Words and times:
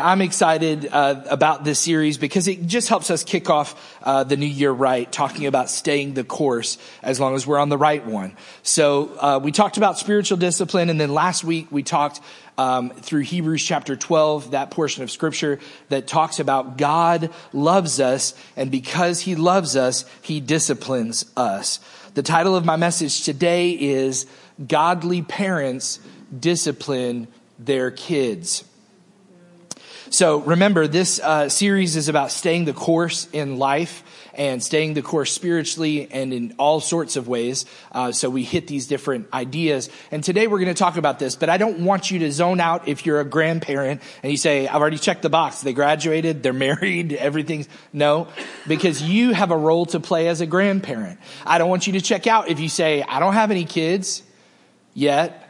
I'm 0.00 0.20
excited 0.20 0.88
uh, 0.92 1.22
about 1.28 1.64
this 1.64 1.80
series 1.80 2.18
because 2.18 2.46
it 2.46 2.64
just 2.68 2.88
helps 2.88 3.10
us 3.10 3.24
kick 3.24 3.50
off 3.50 3.98
uh, 4.04 4.22
the 4.22 4.36
new 4.36 4.46
year 4.46 4.70
right, 4.70 5.10
talking 5.10 5.46
about 5.46 5.68
staying 5.68 6.14
the 6.14 6.22
course 6.22 6.78
as 7.02 7.18
long 7.18 7.34
as 7.34 7.48
we're 7.48 7.58
on 7.58 7.68
the 7.68 7.76
right 7.76 8.06
one. 8.06 8.36
So 8.62 9.10
uh, 9.18 9.40
we 9.42 9.50
talked 9.50 9.76
about 9.76 9.98
spiritual 9.98 10.38
discipline, 10.38 10.88
and 10.88 11.00
then 11.00 11.12
last 11.12 11.42
week 11.42 11.66
we 11.72 11.82
talked 11.82 12.20
um, 12.56 12.90
through 12.90 13.22
Hebrews 13.22 13.64
chapter 13.64 13.96
12, 13.96 14.52
that 14.52 14.70
portion 14.70 15.02
of 15.02 15.10
scripture 15.10 15.58
that 15.88 16.06
talks 16.06 16.38
about 16.38 16.78
God 16.78 17.30
loves 17.52 17.98
us, 17.98 18.34
and 18.56 18.70
because 18.70 19.18
He 19.18 19.34
loves 19.34 19.74
us, 19.74 20.04
He 20.22 20.38
disciplines 20.38 21.24
us. 21.36 21.80
The 22.14 22.22
title 22.22 22.54
of 22.54 22.64
my 22.64 22.76
message 22.76 23.24
today 23.24 23.70
is 23.70 24.26
"Godly 24.64 25.22
Parents 25.22 25.98
Discipline 26.38 27.26
Their 27.58 27.90
Kids." 27.90 28.62
So 30.10 30.40
remember, 30.40 30.86
this 30.86 31.20
uh, 31.20 31.50
series 31.50 31.94
is 31.96 32.08
about 32.08 32.30
staying 32.30 32.64
the 32.64 32.72
course 32.72 33.28
in 33.32 33.58
life 33.58 34.02
and 34.32 34.62
staying 34.62 34.94
the 34.94 35.02
course 35.02 35.32
spiritually 35.32 36.08
and 36.10 36.32
in 36.32 36.54
all 36.58 36.80
sorts 36.80 37.16
of 37.16 37.28
ways. 37.28 37.66
Uh, 37.92 38.12
so 38.12 38.30
we 38.30 38.42
hit 38.42 38.68
these 38.68 38.86
different 38.86 39.28
ideas. 39.34 39.90
And 40.10 40.24
today 40.24 40.46
we're 40.46 40.60
going 40.60 40.74
to 40.74 40.78
talk 40.78 40.96
about 40.96 41.18
this, 41.18 41.36
but 41.36 41.50
I 41.50 41.58
don't 41.58 41.80
want 41.80 42.10
you 42.10 42.20
to 42.20 42.32
zone 42.32 42.60
out 42.60 42.88
if 42.88 43.04
you're 43.04 43.20
a 43.20 43.24
grandparent 43.24 44.00
and 44.22 44.30
you 44.30 44.38
say, 44.38 44.66
I've 44.66 44.80
already 44.80 44.98
checked 44.98 45.22
the 45.22 45.28
box. 45.28 45.60
They 45.60 45.74
graduated, 45.74 46.42
they're 46.42 46.52
married, 46.68 47.12
everything's 47.12 47.68
no, 47.92 48.28
because 48.66 49.02
you 49.02 49.32
have 49.32 49.50
a 49.50 49.56
role 49.56 49.86
to 49.86 50.00
play 50.00 50.28
as 50.28 50.40
a 50.40 50.46
grandparent. 50.46 51.18
I 51.44 51.58
don't 51.58 51.68
want 51.68 51.86
you 51.86 51.94
to 51.94 52.00
check 52.00 52.26
out 52.26 52.48
if 52.48 52.60
you 52.60 52.68
say, 52.68 53.02
I 53.02 53.18
don't 53.18 53.34
have 53.34 53.50
any 53.50 53.64
kids 53.64 54.22
yet. 54.94 55.47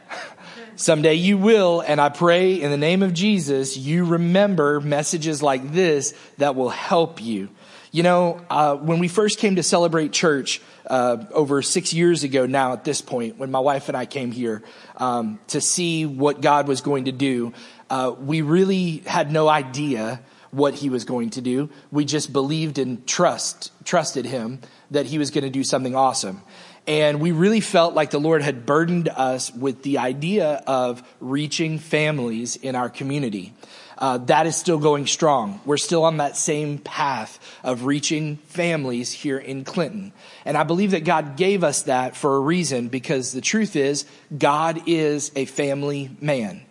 Someday 0.79 1.15
you 1.15 1.37
will, 1.37 1.81
and 1.81 1.99
I 1.99 2.07
pray 2.07 2.53
in 2.53 2.71
the 2.71 2.77
name 2.77 3.03
of 3.03 3.13
Jesus, 3.13 3.75
you 3.75 4.05
remember 4.05 4.79
messages 4.79 5.43
like 5.43 5.73
this 5.73 6.13
that 6.37 6.55
will 6.55 6.69
help 6.69 7.21
you. 7.21 7.49
You 7.91 8.03
know, 8.03 8.39
uh, 8.49 8.77
when 8.77 8.99
we 8.99 9.09
first 9.09 9.39
came 9.39 9.57
to 9.57 9.63
celebrate 9.63 10.13
church 10.13 10.61
uh, 10.87 11.25
over 11.33 11.61
six 11.61 11.91
years 11.91 12.23
ago 12.23 12.45
now 12.45 12.71
at 12.71 12.85
this 12.85 13.01
point, 13.01 13.37
when 13.37 13.51
my 13.51 13.59
wife 13.59 13.89
and 13.89 13.97
I 13.97 14.05
came 14.05 14.31
here 14.31 14.63
um, 14.95 15.41
to 15.47 15.59
see 15.59 16.05
what 16.05 16.39
God 16.39 16.65
was 16.69 16.79
going 16.79 17.05
to 17.05 17.11
do, 17.11 17.51
uh, 17.89 18.15
we 18.17 18.41
really 18.41 18.99
had 18.99 19.33
no 19.33 19.49
idea 19.49 20.21
what 20.51 20.75
he 20.75 20.89
was 20.89 21.03
going 21.03 21.31
to 21.31 21.41
do. 21.41 21.69
We 21.91 22.05
just 22.05 22.31
believed 22.31 22.79
and 22.79 23.05
trust, 23.05 23.73
trusted 23.83 24.25
him 24.25 24.61
that 24.91 25.07
he 25.07 25.17
was 25.17 25.29
going 25.29 25.43
to 25.43 25.49
do 25.49 25.65
something 25.65 25.93
awesome. 25.93 26.41
And 26.89 27.21
we 27.21 27.33
really 27.33 27.59
felt 27.59 27.93
like 27.93 28.09
the 28.09 28.19
Lord 28.19 28.41
had 28.41 28.65
burdened 28.65 29.09
us 29.09 29.53
with 29.53 29.83
the 29.83 29.99
idea 29.99 30.63
of 30.65 31.03
reaching 31.19 31.77
families 31.77 32.55
in 32.55 32.75
our 32.75 32.89
community. 32.89 33.53
Uh, 33.99 34.17
that 34.17 34.47
is 34.47 34.55
still 34.55 34.79
going 34.79 35.05
strong. 35.05 35.61
We're 35.65 35.77
still 35.77 36.03
on 36.03 36.17
that 36.17 36.35
same 36.35 36.79
path 36.79 37.39
of 37.63 37.85
reaching 37.85 38.37
families 38.37 39.11
here 39.11 39.37
in 39.37 39.65
Clinton. 39.65 40.13
And 40.45 40.57
I 40.57 40.63
believe 40.63 40.91
that 40.91 41.03
God 41.03 41.37
gave 41.37 41.63
us 41.63 41.83
that 41.83 42.17
for 42.17 42.37
a 42.37 42.39
reason 42.39 42.87
because 42.87 43.33
the 43.33 43.41
truth 43.41 43.75
is, 43.75 44.05
God 44.35 44.81
is 44.87 45.31
a 45.35 45.45
family 45.45 46.09
man. 46.19 46.61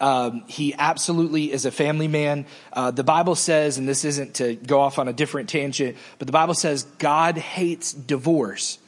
Um, 0.00 0.44
he 0.46 0.74
absolutely 0.74 1.52
is 1.52 1.66
a 1.66 1.70
family 1.70 2.08
man. 2.08 2.46
Uh, 2.72 2.92
the 2.92 3.04
Bible 3.04 3.34
says, 3.34 3.76
and 3.76 3.86
this 3.86 4.06
isn't 4.06 4.36
to 4.36 4.54
go 4.54 4.80
off 4.80 4.98
on 4.98 5.06
a 5.06 5.12
different 5.12 5.50
tangent, 5.50 5.98
but 6.18 6.26
the 6.28 6.32
Bible 6.32 6.54
says 6.54 6.84
God 6.98 7.36
hates 7.36 7.92
divorce. 7.92 8.78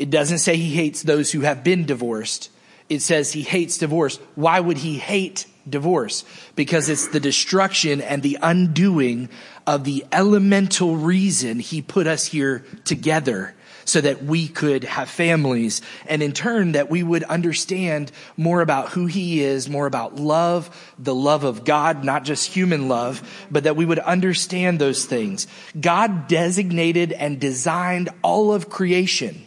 It 0.00 0.08
doesn't 0.08 0.38
say 0.38 0.56
he 0.56 0.74
hates 0.74 1.02
those 1.02 1.30
who 1.30 1.40
have 1.42 1.62
been 1.62 1.84
divorced. 1.84 2.50
It 2.88 3.00
says 3.02 3.34
he 3.34 3.42
hates 3.42 3.76
divorce. 3.76 4.18
Why 4.34 4.58
would 4.58 4.78
he 4.78 4.96
hate 4.96 5.44
divorce? 5.68 6.24
Because 6.56 6.88
it's 6.88 7.08
the 7.08 7.20
destruction 7.20 8.00
and 8.00 8.22
the 8.22 8.38
undoing 8.40 9.28
of 9.66 9.84
the 9.84 10.06
elemental 10.10 10.96
reason 10.96 11.58
he 11.58 11.82
put 11.82 12.06
us 12.06 12.24
here 12.24 12.64
together 12.84 13.54
so 13.84 14.00
that 14.00 14.24
we 14.24 14.48
could 14.48 14.84
have 14.84 15.10
families 15.10 15.82
and 16.08 16.22
in 16.22 16.32
turn 16.32 16.72
that 16.72 16.88
we 16.88 17.02
would 17.02 17.24
understand 17.24 18.10
more 18.38 18.62
about 18.62 18.88
who 18.88 19.04
he 19.04 19.42
is, 19.42 19.68
more 19.68 19.86
about 19.86 20.16
love, 20.16 20.94
the 20.98 21.14
love 21.14 21.44
of 21.44 21.66
God, 21.66 22.04
not 22.04 22.24
just 22.24 22.50
human 22.50 22.88
love, 22.88 23.46
but 23.50 23.64
that 23.64 23.76
we 23.76 23.84
would 23.84 23.98
understand 23.98 24.78
those 24.78 25.04
things. 25.04 25.46
God 25.78 26.26
designated 26.26 27.12
and 27.12 27.38
designed 27.38 28.08
all 28.22 28.54
of 28.54 28.70
creation 28.70 29.44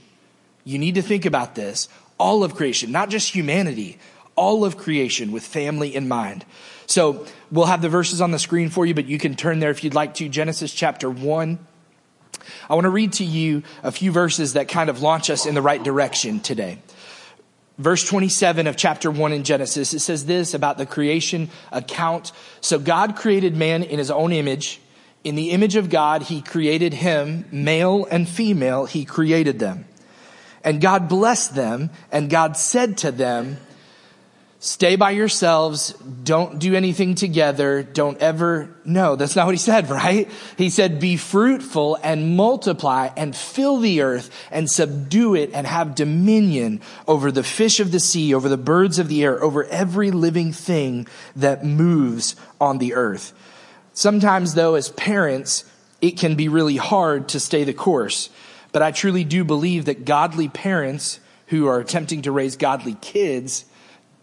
you 0.63 0.77
need 0.77 0.95
to 0.95 1.01
think 1.01 1.25
about 1.25 1.55
this. 1.55 1.89
All 2.17 2.43
of 2.43 2.55
creation, 2.55 2.91
not 2.91 3.09
just 3.09 3.33
humanity, 3.33 3.97
all 4.35 4.65
of 4.65 4.77
creation 4.77 5.31
with 5.31 5.43
family 5.43 5.95
in 5.95 6.07
mind. 6.07 6.45
So 6.85 7.25
we'll 7.51 7.65
have 7.65 7.81
the 7.81 7.89
verses 7.89 8.21
on 8.21 8.31
the 8.31 8.39
screen 8.39 8.69
for 8.69 8.85
you, 8.85 8.93
but 8.93 9.05
you 9.05 9.17
can 9.17 9.35
turn 9.35 9.59
there 9.59 9.71
if 9.71 9.83
you'd 9.83 9.93
like 9.93 10.15
to. 10.15 10.29
Genesis 10.29 10.73
chapter 10.73 11.09
1. 11.09 11.59
I 12.69 12.73
want 12.75 12.85
to 12.85 12.89
read 12.89 13.13
to 13.13 13.23
you 13.23 13.63
a 13.83 13.91
few 13.91 14.11
verses 14.11 14.53
that 14.53 14.67
kind 14.67 14.89
of 14.89 15.01
launch 15.01 15.29
us 15.29 15.45
in 15.45 15.55
the 15.55 15.61
right 15.61 15.81
direction 15.81 16.39
today. 16.39 16.79
Verse 17.77 18.07
27 18.07 18.67
of 18.67 18.77
chapter 18.77 19.09
1 19.09 19.33
in 19.33 19.43
Genesis, 19.43 19.93
it 19.93 19.99
says 19.99 20.25
this 20.25 20.53
about 20.53 20.77
the 20.77 20.85
creation 20.85 21.49
account. 21.71 22.31
So 22.61 22.77
God 22.77 23.15
created 23.15 23.55
man 23.55 23.81
in 23.81 23.97
his 23.97 24.11
own 24.11 24.31
image. 24.31 24.79
In 25.23 25.35
the 25.35 25.51
image 25.51 25.75
of 25.75 25.89
God, 25.89 26.23
he 26.23 26.41
created 26.41 26.93
him, 26.93 27.45
male 27.51 28.05
and 28.11 28.27
female, 28.27 28.85
he 28.85 29.05
created 29.05 29.57
them. 29.57 29.85
And 30.63 30.79
God 30.79 31.09
blessed 31.09 31.55
them, 31.55 31.89
and 32.11 32.29
God 32.29 32.55
said 32.55 32.97
to 32.99 33.11
them, 33.11 33.57
Stay 34.63 34.95
by 34.95 35.11
yourselves. 35.11 35.91
Don't 36.23 36.57
do 36.57 36.73
anything 36.73 37.15
together. 37.15 37.83
Don't 37.83 38.17
ever. 38.19 38.73
No, 38.85 39.17
that's 39.17 39.35
not 39.35 39.45
what 39.45 39.55
he 39.55 39.59
said, 39.59 39.89
right? 39.89 40.31
He 40.57 40.69
said, 40.69 41.01
be 41.01 41.17
fruitful 41.17 41.99
and 42.01 42.37
multiply 42.37 43.09
and 43.17 43.35
fill 43.35 43.79
the 43.79 43.99
earth 44.03 44.29
and 44.51 44.71
subdue 44.71 45.35
it 45.35 45.49
and 45.53 45.67
have 45.67 45.95
dominion 45.95 46.79
over 47.09 47.29
the 47.29 47.43
fish 47.43 47.81
of 47.81 47.91
the 47.91 47.99
sea, 47.99 48.33
over 48.33 48.47
the 48.47 48.55
birds 48.55 48.99
of 48.99 49.09
the 49.09 49.21
air, 49.25 49.43
over 49.43 49.65
every 49.65 50.11
living 50.11 50.53
thing 50.53 51.07
that 51.35 51.65
moves 51.65 52.37
on 52.61 52.77
the 52.77 52.93
earth. 52.93 53.33
Sometimes 53.93 54.53
though, 54.53 54.75
as 54.75 54.87
parents, 54.91 55.65
it 55.99 56.17
can 56.17 56.35
be 56.35 56.47
really 56.47 56.77
hard 56.77 57.27
to 57.29 57.39
stay 57.41 57.65
the 57.65 57.73
course. 57.73 58.29
But 58.73 58.81
I 58.81 58.91
truly 58.91 59.23
do 59.23 59.45
believe 59.45 59.85
that 59.85 60.03
godly 60.03 60.49
parents 60.49 61.21
who 61.47 61.67
are 61.67 61.79
attempting 61.79 62.23
to 62.23 62.31
raise 62.31 62.57
godly 62.57 62.95
kids 62.95 63.63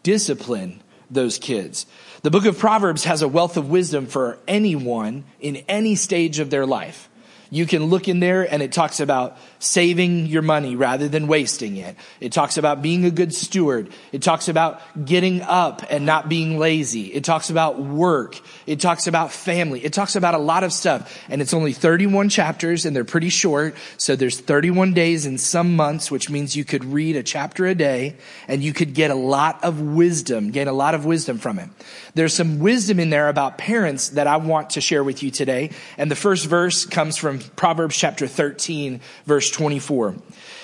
discipline 0.02 0.82
those 1.10 1.38
kids. 1.38 1.86
The 2.22 2.30
book 2.30 2.44
of 2.44 2.58
Proverbs 2.58 3.04
has 3.04 3.22
a 3.22 3.28
wealth 3.28 3.56
of 3.56 3.70
wisdom 3.70 4.06
for 4.06 4.38
anyone 4.46 5.24
in 5.40 5.56
any 5.68 5.94
stage 5.94 6.38
of 6.38 6.50
their 6.50 6.66
life. 6.66 7.08
You 7.50 7.66
can 7.66 7.84
look 7.84 8.08
in 8.08 8.20
there 8.20 8.52
and 8.52 8.62
it 8.62 8.72
talks 8.72 9.00
about 9.00 9.38
saving 9.60 10.26
your 10.26 10.40
money 10.42 10.74
rather 10.74 11.06
than 11.06 11.26
wasting 11.28 11.76
it. 11.76 11.94
It 12.18 12.32
talks 12.32 12.56
about 12.56 12.82
being 12.82 13.04
a 13.04 13.10
good 13.10 13.32
steward. 13.34 13.90
It 14.10 14.22
talks 14.22 14.48
about 14.48 14.80
getting 15.04 15.42
up 15.42 15.82
and 15.90 16.06
not 16.06 16.28
being 16.28 16.58
lazy. 16.58 17.12
It 17.12 17.24
talks 17.24 17.50
about 17.50 17.78
work. 17.78 18.40
It 18.66 18.80
talks 18.80 19.06
about 19.06 19.30
family. 19.30 19.84
It 19.84 19.92
talks 19.92 20.16
about 20.16 20.34
a 20.34 20.38
lot 20.38 20.64
of 20.64 20.72
stuff. 20.72 21.16
And 21.28 21.42
it's 21.42 21.52
only 21.52 21.74
31 21.74 22.30
chapters 22.30 22.86
and 22.86 22.96
they're 22.96 23.04
pretty 23.04 23.28
short. 23.28 23.76
So 23.98 24.16
there's 24.16 24.40
31 24.40 24.94
days 24.94 25.26
in 25.26 25.36
some 25.36 25.76
months, 25.76 26.10
which 26.10 26.30
means 26.30 26.56
you 26.56 26.64
could 26.64 26.84
read 26.84 27.16
a 27.16 27.22
chapter 27.22 27.66
a 27.66 27.74
day 27.74 28.16
and 28.48 28.62
you 28.62 28.72
could 28.72 28.94
get 28.94 29.10
a 29.10 29.14
lot 29.14 29.62
of 29.62 29.80
wisdom, 29.80 30.52
gain 30.52 30.68
a 30.68 30.72
lot 30.72 30.94
of 30.94 31.04
wisdom 31.04 31.36
from 31.36 31.58
it. 31.58 31.68
There's 32.14 32.34
some 32.34 32.60
wisdom 32.60 32.98
in 32.98 33.10
there 33.10 33.28
about 33.28 33.58
parents 33.58 34.10
that 34.10 34.26
I 34.26 34.38
want 34.38 34.70
to 34.70 34.80
share 34.80 35.04
with 35.04 35.22
you 35.22 35.30
today. 35.30 35.70
And 35.98 36.10
the 36.10 36.16
first 36.16 36.46
verse 36.46 36.86
comes 36.86 37.18
from 37.18 37.40
Proverbs 37.56 37.96
chapter 37.96 38.26
13, 38.26 39.00
verse 39.26 39.49
24. 39.50 40.16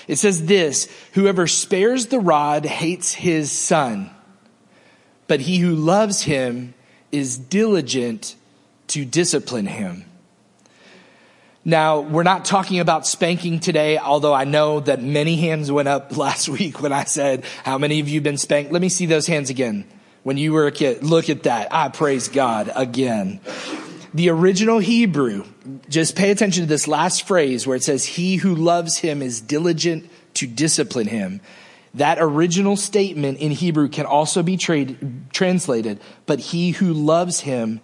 It 0.09 0.17
says 0.17 0.47
this, 0.47 0.89
whoever 1.15 1.47
spares 1.47 2.07
the 2.07 2.21
rod 2.21 2.65
hates 2.65 3.13
his 3.13 3.51
son, 3.51 4.11
but 5.27 5.41
he 5.41 5.59
who 5.59 5.75
loves 5.75 6.23
him 6.23 6.75
is 7.11 7.37
diligent 7.37 8.37
to 8.89 9.05
discipline 9.05 9.67
him. 9.67 10.05
Now, 11.65 11.99
we're 11.99 12.23
not 12.23 12.45
talking 12.45 12.79
about 12.79 13.09
spanking 13.09 13.59
today, 13.59 13.99
although 13.99 14.33
I 14.33 14.45
know 14.45 14.79
that 14.79 15.03
many 15.03 15.35
hands 15.35 15.73
went 15.73 15.89
up 15.89 16.17
last 16.17 16.49
week 16.49 16.81
when 16.81 16.93
I 16.93 17.05
said, 17.05 17.45
how 17.65 17.77
many 17.77 17.99
of 17.99 18.09
you 18.09 18.21
been 18.21 18.39
spanked? 18.39 18.71
Let 18.71 18.81
me 18.81 18.89
see 18.89 19.07
those 19.07 19.27
hands 19.27 19.51
again 19.51 19.85
when 20.23 20.37
you 20.37 20.53
were 20.53 20.69
a 20.69 20.73
kid. 20.73 21.03
Look 21.03 21.29
at 21.29 21.43
that. 21.43 21.75
I 21.75 21.89
praise 21.89 22.29
God 22.29 22.71
again. 22.75 23.41
The 24.15 24.31
original 24.31 24.79
Hebrew, 24.79 25.45
just 25.89 26.17
pay 26.17 26.31
attention 26.31 26.63
to 26.63 26.69
this 26.69 26.89
last 26.89 27.27
phrase 27.27 27.67
where 27.67 27.77
it 27.77 27.85
says, 27.85 28.05
He 28.05 28.37
who 28.37 28.55
loves 28.55 28.99
him 28.99 29.23
is 29.23 29.41
diligent 29.41 30.11
to 30.35 30.47
discipline 30.47 31.07
him. 31.07 31.41
That 31.95 32.19
original 32.21 32.77
statement 32.77 33.39
in 33.39 33.51
Hebrew 33.51 33.89
can 33.89 34.07
also 34.07 34.43
be 34.43 34.57
tra- 34.57 34.95
translated, 35.33 36.01
but 36.27 36.41
he 36.41 36.73
who 36.73 36.93
loves 36.93 37.41
him 37.41 37.81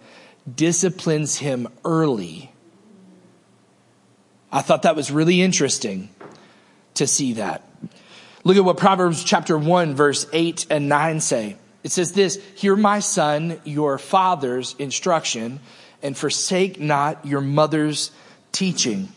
disciplines 0.55 1.37
him 1.37 1.67
early. 1.83 2.51
I 4.51 4.61
thought 4.61 4.83
that 4.83 4.95
was 4.95 5.09
really 5.09 5.41
interesting 5.41 6.09
to 6.93 7.07
see 7.07 7.33
that. 7.33 7.67
Look 8.43 8.57
at 8.57 8.63
what 8.63 8.77
Proverbs 8.77 9.23
chapter 9.23 9.57
1 9.57 9.95
verse 9.95 10.27
8 10.31 10.67
and 10.69 10.87
9 10.87 11.19
say. 11.19 11.57
It 11.83 11.91
says 11.91 12.13
this, 12.13 12.39
hear 12.55 12.75
my 12.75 12.99
son, 12.99 13.59
your 13.65 13.97
father's 13.97 14.75
instruction, 14.79 15.59
and 16.03 16.17
forsake 16.17 16.79
not 16.79 17.25
your 17.25 17.41
mother's 17.41 18.11
teaching. 18.51 19.07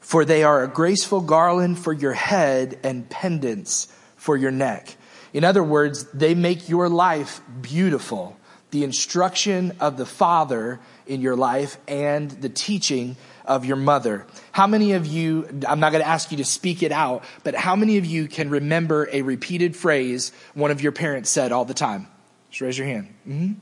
For 0.00 0.24
they 0.24 0.44
are 0.44 0.62
a 0.62 0.68
graceful 0.68 1.20
garland 1.20 1.78
for 1.78 1.92
your 1.92 2.12
head 2.12 2.78
and 2.82 3.08
pendants 3.10 3.88
for 4.16 4.36
your 4.36 4.50
neck. 4.50 4.96
In 5.32 5.44
other 5.44 5.64
words, 5.64 6.04
they 6.12 6.34
make 6.34 6.68
your 6.68 6.88
life 6.88 7.40
beautiful. 7.60 8.36
The 8.70 8.84
instruction 8.84 9.76
of 9.80 9.96
the 9.96 10.06
father 10.06 10.80
in 11.06 11.20
your 11.20 11.36
life 11.36 11.76
and 11.88 12.30
the 12.30 12.48
teaching 12.48 13.16
of 13.44 13.64
your 13.64 13.76
mother. 13.76 14.26
How 14.52 14.66
many 14.66 14.92
of 14.92 15.06
you, 15.06 15.48
I'm 15.66 15.80
not 15.80 15.92
going 15.92 16.02
to 16.02 16.08
ask 16.08 16.30
you 16.30 16.38
to 16.38 16.44
speak 16.44 16.82
it 16.82 16.92
out, 16.92 17.24
but 17.42 17.54
how 17.54 17.76
many 17.76 17.98
of 17.98 18.06
you 18.06 18.26
can 18.26 18.50
remember 18.50 19.08
a 19.12 19.22
repeated 19.22 19.76
phrase 19.76 20.32
one 20.54 20.70
of 20.70 20.80
your 20.80 20.92
parents 20.92 21.30
said 21.30 21.52
all 21.52 21.64
the 21.64 21.74
time? 21.74 22.06
Just 22.50 22.60
raise 22.60 22.78
your 22.78 22.86
hand. 22.86 23.14
Mm-hmm. 23.28 23.52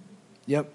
Yep. 0.46 0.72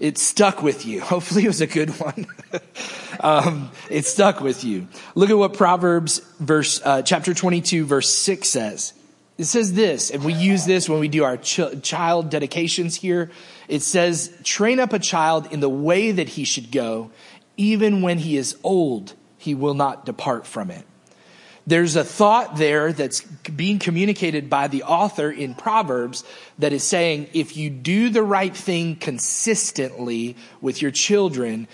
It 0.00 0.16
stuck 0.18 0.62
with 0.62 0.86
you. 0.86 1.00
Hopefully 1.12 1.44
it 1.44 1.48
was 1.48 1.60
a 1.60 1.66
good 1.66 1.90
one. 1.90 2.26
um, 3.20 3.70
it 3.88 4.06
stuck 4.06 4.40
with 4.40 4.64
you. 4.64 4.88
Look 5.14 5.30
at 5.30 5.36
what 5.36 5.54
Proverbs 5.54 6.18
verse, 6.40 6.80
uh, 6.84 7.02
chapter 7.02 7.34
22 7.34 7.84
verse 7.84 8.08
6 8.08 8.48
says. 8.48 8.94
It 9.38 9.44
says 9.44 9.72
this, 9.72 10.10
and 10.10 10.22
we 10.22 10.34
use 10.34 10.66
this 10.66 10.86
when 10.86 11.00
we 11.00 11.08
do 11.08 11.24
our 11.24 11.38
ch- 11.38 11.80
child 11.82 12.28
dedications 12.28 12.96
here. 12.96 13.30
It 13.68 13.80
says, 13.80 14.36
train 14.44 14.78
up 14.78 14.92
a 14.92 14.98
child 14.98 15.50
in 15.50 15.60
the 15.60 15.68
way 15.68 16.12
that 16.12 16.28
he 16.28 16.44
should 16.44 16.70
go, 16.70 17.10
even 17.56 18.02
when 18.02 18.18
he 18.18 18.36
is 18.36 18.58
old, 18.62 19.14
he 19.38 19.54
will 19.54 19.72
not 19.72 20.04
depart 20.04 20.46
from 20.46 20.70
it. 20.70 20.84
There's 21.70 21.94
a 21.94 22.02
thought 22.02 22.56
there 22.56 22.92
that's 22.92 23.20
being 23.20 23.78
communicated 23.78 24.50
by 24.50 24.66
the 24.66 24.82
author 24.82 25.30
in 25.30 25.54
Proverbs 25.54 26.24
that 26.58 26.72
is 26.72 26.82
saying 26.82 27.28
if 27.32 27.56
you 27.56 27.70
do 27.70 28.08
the 28.08 28.24
right 28.24 28.56
thing 28.56 28.96
consistently 28.96 30.34
with 30.60 30.82
your 30.82 30.90
children, 30.90 31.68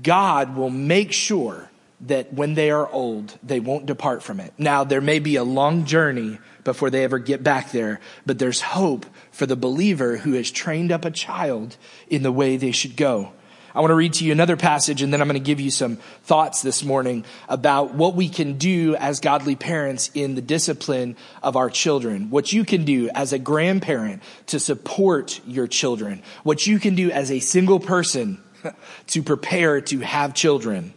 God 0.00 0.54
will 0.54 0.70
make 0.70 1.10
sure 1.10 1.72
that 2.02 2.32
when 2.32 2.54
they 2.54 2.70
are 2.70 2.88
old, 2.88 3.36
they 3.42 3.58
won't 3.58 3.86
depart 3.86 4.22
from 4.22 4.38
it. 4.38 4.54
Now, 4.58 4.84
there 4.84 5.00
may 5.00 5.18
be 5.18 5.34
a 5.34 5.42
long 5.42 5.86
journey 5.86 6.38
before 6.62 6.90
they 6.90 7.02
ever 7.02 7.18
get 7.18 7.42
back 7.42 7.72
there, 7.72 7.98
but 8.24 8.38
there's 8.38 8.60
hope 8.60 9.06
for 9.32 9.46
the 9.46 9.56
believer 9.56 10.18
who 10.18 10.34
has 10.34 10.52
trained 10.52 10.92
up 10.92 11.04
a 11.04 11.10
child 11.10 11.76
in 12.06 12.22
the 12.22 12.30
way 12.30 12.56
they 12.56 12.70
should 12.70 12.96
go. 12.96 13.32
I 13.74 13.80
want 13.80 13.90
to 13.90 13.94
read 13.94 14.14
to 14.14 14.24
you 14.24 14.32
another 14.32 14.56
passage 14.56 15.00
and 15.00 15.12
then 15.12 15.22
I'm 15.22 15.28
going 15.28 15.40
to 15.40 15.44
give 15.44 15.60
you 15.60 15.70
some 15.70 15.96
thoughts 16.24 16.60
this 16.60 16.84
morning 16.84 17.24
about 17.48 17.94
what 17.94 18.14
we 18.14 18.28
can 18.28 18.58
do 18.58 18.96
as 18.96 19.20
godly 19.20 19.56
parents 19.56 20.10
in 20.14 20.34
the 20.34 20.42
discipline 20.42 21.16
of 21.42 21.56
our 21.56 21.70
children. 21.70 22.28
What 22.28 22.52
you 22.52 22.64
can 22.64 22.84
do 22.84 23.08
as 23.14 23.32
a 23.32 23.38
grandparent 23.38 24.22
to 24.48 24.60
support 24.60 25.40
your 25.46 25.66
children. 25.66 26.22
What 26.42 26.66
you 26.66 26.78
can 26.78 26.94
do 26.94 27.10
as 27.10 27.30
a 27.30 27.40
single 27.40 27.80
person 27.80 28.42
to 29.08 29.22
prepare 29.22 29.80
to 29.80 30.00
have 30.00 30.34
children. 30.34 30.92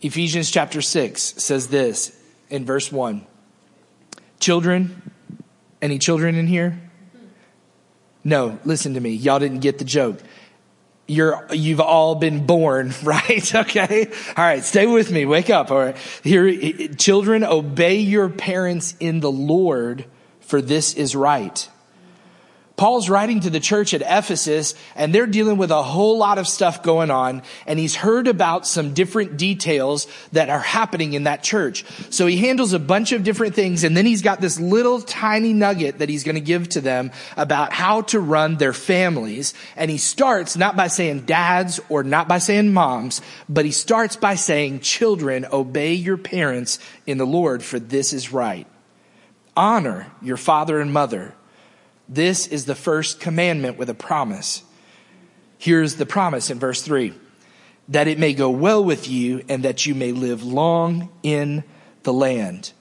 Ephesians 0.00 0.50
chapter 0.50 0.80
6 0.80 1.22
says 1.22 1.68
this 1.68 2.18
in 2.48 2.64
verse 2.64 2.90
1. 2.90 3.26
Children, 4.40 5.12
any 5.82 5.98
children 5.98 6.36
in 6.36 6.46
here? 6.46 6.80
No, 8.24 8.58
listen 8.64 8.94
to 8.94 9.00
me. 9.00 9.10
Y'all 9.10 9.38
didn't 9.38 9.60
get 9.60 9.78
the 9.78 9.84
joke 9.84 10.18
you're, 11.12 11.46
you've 11.52 11.80
all 11.80 12.14
been 12.14 12.46
born, 12.46 12.92
right? 13.02 13.54
Okay. 13.54 14.06
All 14.36 14.44
right. 14.44 14.64
Stay 14.64 14.86
with 14.86 15.10
me. 15.10 15.24
Wake 15.24 15.50
up. 15.50 15.70
All 15.70 15.78
right. 15.78 15.96
Here, 16.22 16.88
children, 16.88 17.44
obey 17.44 17.96
your 17.96 18.28
parents 18.28 18.94
in 19.00 19.20
the 19.20 19.32
Lord, 19.32 20.04
for 20.40 20.60
this 20.60 20.94
is 20.94 21.14
right. 21.14 21.68
Paul's 22.76 23.10
writing 23.10 23.40
to 23.40 23.50
the 23.50 23.60
church 23.60 23.92
at 23.92 24.00
Ephesus 24.00 24.74
and 24.96 25.14
they're 25.14 25.26
dealing 25.26 25.58
with 25.58 25.70
a 25.70 25.82
whole 25.82 26.18
lot 26.18 26.38
of 26.38 26.48
stuff 26.48 26.82
going 26.82 27.10
on 27.10 27.42
and 27.66 27.78
he's 27.78 27.94
heard 27.94 28.28
about 28.28 28.66
some 28.66 28.94
different 28.94 29.36
details 29.36 30.06
that 30.32 30.48
are 30.48 30.58
happening 30.58 31.12
in 31.12 31.24
that 31.24 31.42
church. 31.42 31.84
So 32.10 32.26
he 32.26 32.38
handles 32.38 32.72
a 32.72 32.78
bunch 32.78 33.12
of 33.12 33.24
different 33.24 33.54
things 33.54 33.84
and 33.84 33.96
then 33.96 34.06
he's 34.06 34.22
got 34.22 34.40
this 34.40 34.58
little 34.58 35.00
tiny 35.00 35.52
nugget 35.52 35.98
that 35.98 36.08
he's 36.08 36.24
going 36.24 36.36
to 36.36 36.40
give 36.40 36.68
to 36.70 36.80
them 36.80 37.10
about 37.36 37.72
how 37.72 38.02
to 38.02 38.20
run 38.20 38.56
their 38.56 38.72
families. 38.72 39.52
And 39.76 39.90
he 39.90 39.98
starts 39.98 40.56
not 40.56 40.74
by 40.74 40.88
saying 40.88 41.26
dads 41.26 41.78
or 41.90 42.02
not 42.02 42.26
by 42.26 42.38
saying 42.38 42.72
moms, 42.72 43.20
but 43.48 43.66
he 43.66 43.70
starts 43.70 44.16
by 44.16 44.34
saying 44.34 44.80
children, 44.80 45.46
obey 45.52 45.92
your 45.92 46.16
parents 46.16 46.78
in 47.06 47.18
the 47.18 47.26
Lord 47.26 47.62
for 47.62 47.78
this 47.78 48.12
is 48.14 48.32
right. 48.32 48.66
Honor 49.54 50.10
your 50.22 50.38
father 50.38 50.80
and 50.80 50.92
mother 50.92 51.34
this 52.14 52.46
is 52.46 52.66
the 52.66 52.74
first 52.74 53.20
commandment 53.20 53.78
with 53.78 53.88
a 53.88 53.94
promise. 53.94 54.62
Here's 55.58 55.96
the 55.96 56.06
promise 56.06 56.50
in 56.50 56.58
verse 56.58 56.82
3 56.82 57.14
that 57.88 58.06
it 58.06 58.18
may 58.18 58.32
go 58.32 58.48
well 58.48 58.82
with 58.82 59.08
you 59.08 59.42
and 59.48 59.64
that 59.64 59.86
you 59.86 59.94
may 59.94 60.12
live 60.12 60.42
long 60.42 61.08
in 61.22 61.64
the 62.04 62.12
land. 62.12 62.72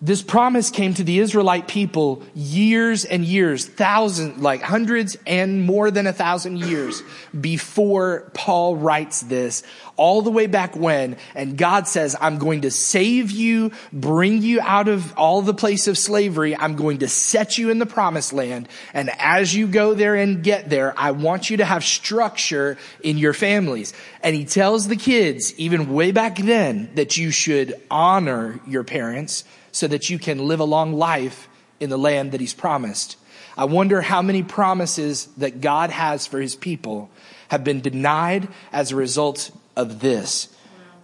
This 0.00 0.22
promise 0.22 0.70
came 0.70 0.94
to 0.94 1.02
the 1.02 1.18
Israelite 1.18 1.66
people 1.66 2.22
years 2.32 3.04
and 3.04 3.24
years, 3.24 3.66
thousands, 3.66 4.40
like 4.40 4.62
hundreds 4.62 5.16
and 5.26 5.62
more 5.62 5.90
than 5.90 6.06
a 6.06 6.12
thousand 6.12 6.58
years 6.58 7.02
before 7.38 8.30
Paul 8.32 8.76
writes 8.76 9.22
this, 9.22 9.64
all 9.96 10.22
the 10.22 10.30
way 10.30 10.46
back 10.46 10.76
when. 10.76 11.16
And 11.34 11.58
God 11.58 11.88
says, 11.88 12.14
I'm 12.20 12.38
going 12.38 12.60
to 12.60 12.70
save 12.70 13.32
you, 13.32 13.72
bring 13.92 14.40
you 14.40 14.60
out 14.60 14.86
of 14.86 15.12
all 15.18 15.42
the 15.42 15.52
place 15.52 15.88
of 15.88 15.98
slavery. 15.98 16.56
I'm 16.56 16.76
going 16.76 16.98
to 16.98 17.08
set 17.08 17.58
you 17.58 17.70
in 17.70 17.80
the 17.80 17.86
promised 17.86 18.32
land. 18.32 18.68
And 18.94 19.10
as 19.18 19.52
you 19.52 19.66
go 19.66 19.94
there 19.94 20.14
and 20.14 20.44
get 20.44 20.70
there, 20.70 20.94
I 20.96 21.10
want 21.10 21.50
you 21.50 21.56
to 21.56 21.64
have 21.64 21.82
structure 21.82 22.78
in 23.02 23.18
your 23.18 23.32
families. 23.32 23.92
And 24.22 24.36
he 24.36 24.44
tells 24.44 24.86
the 24.86 24.94
kids, 24.94 25.58
even 25.58 25.92
way 25.92 26.12
back 26.12 26.36
then, 26.36 26.90
that 26.94 27.16
you 27.16 27.32
should 27.32 27.74
honor 27.90 28.60
your 28.64 28.84
parents 28.84 29.42
so 29.72 29.86
that 29.86 30.10
you 30.10 30.18
can 30.18 30.46
live 30.46 30.60
a 30.60 30.64
long 30.64 30.94
life 30.94 31.48
in 31.80 31.90
the 31.90 31.98
land 31.98 32.32
that 32.32 32.40
he's 32.40 32.54
promised. 32.54 33.16
I 33.56 33.64
wonder 33.64 34.00
how 34.00 34.22
many 34.22 34.42
promises 34.42 35.26
that 35.36 35.60
God 35.60 35.90
has 35.90 36.26
for 36.26 36.40
his 36.40 36.54
people 36.54 37.10
have 37.48 37.64
been 37.64 37.80
denied 37.80 38.48
as 38.72 38.92
a 38.92 38.96
result 38.96 39.50
of 39.76 40.00
this. 40.00 40.48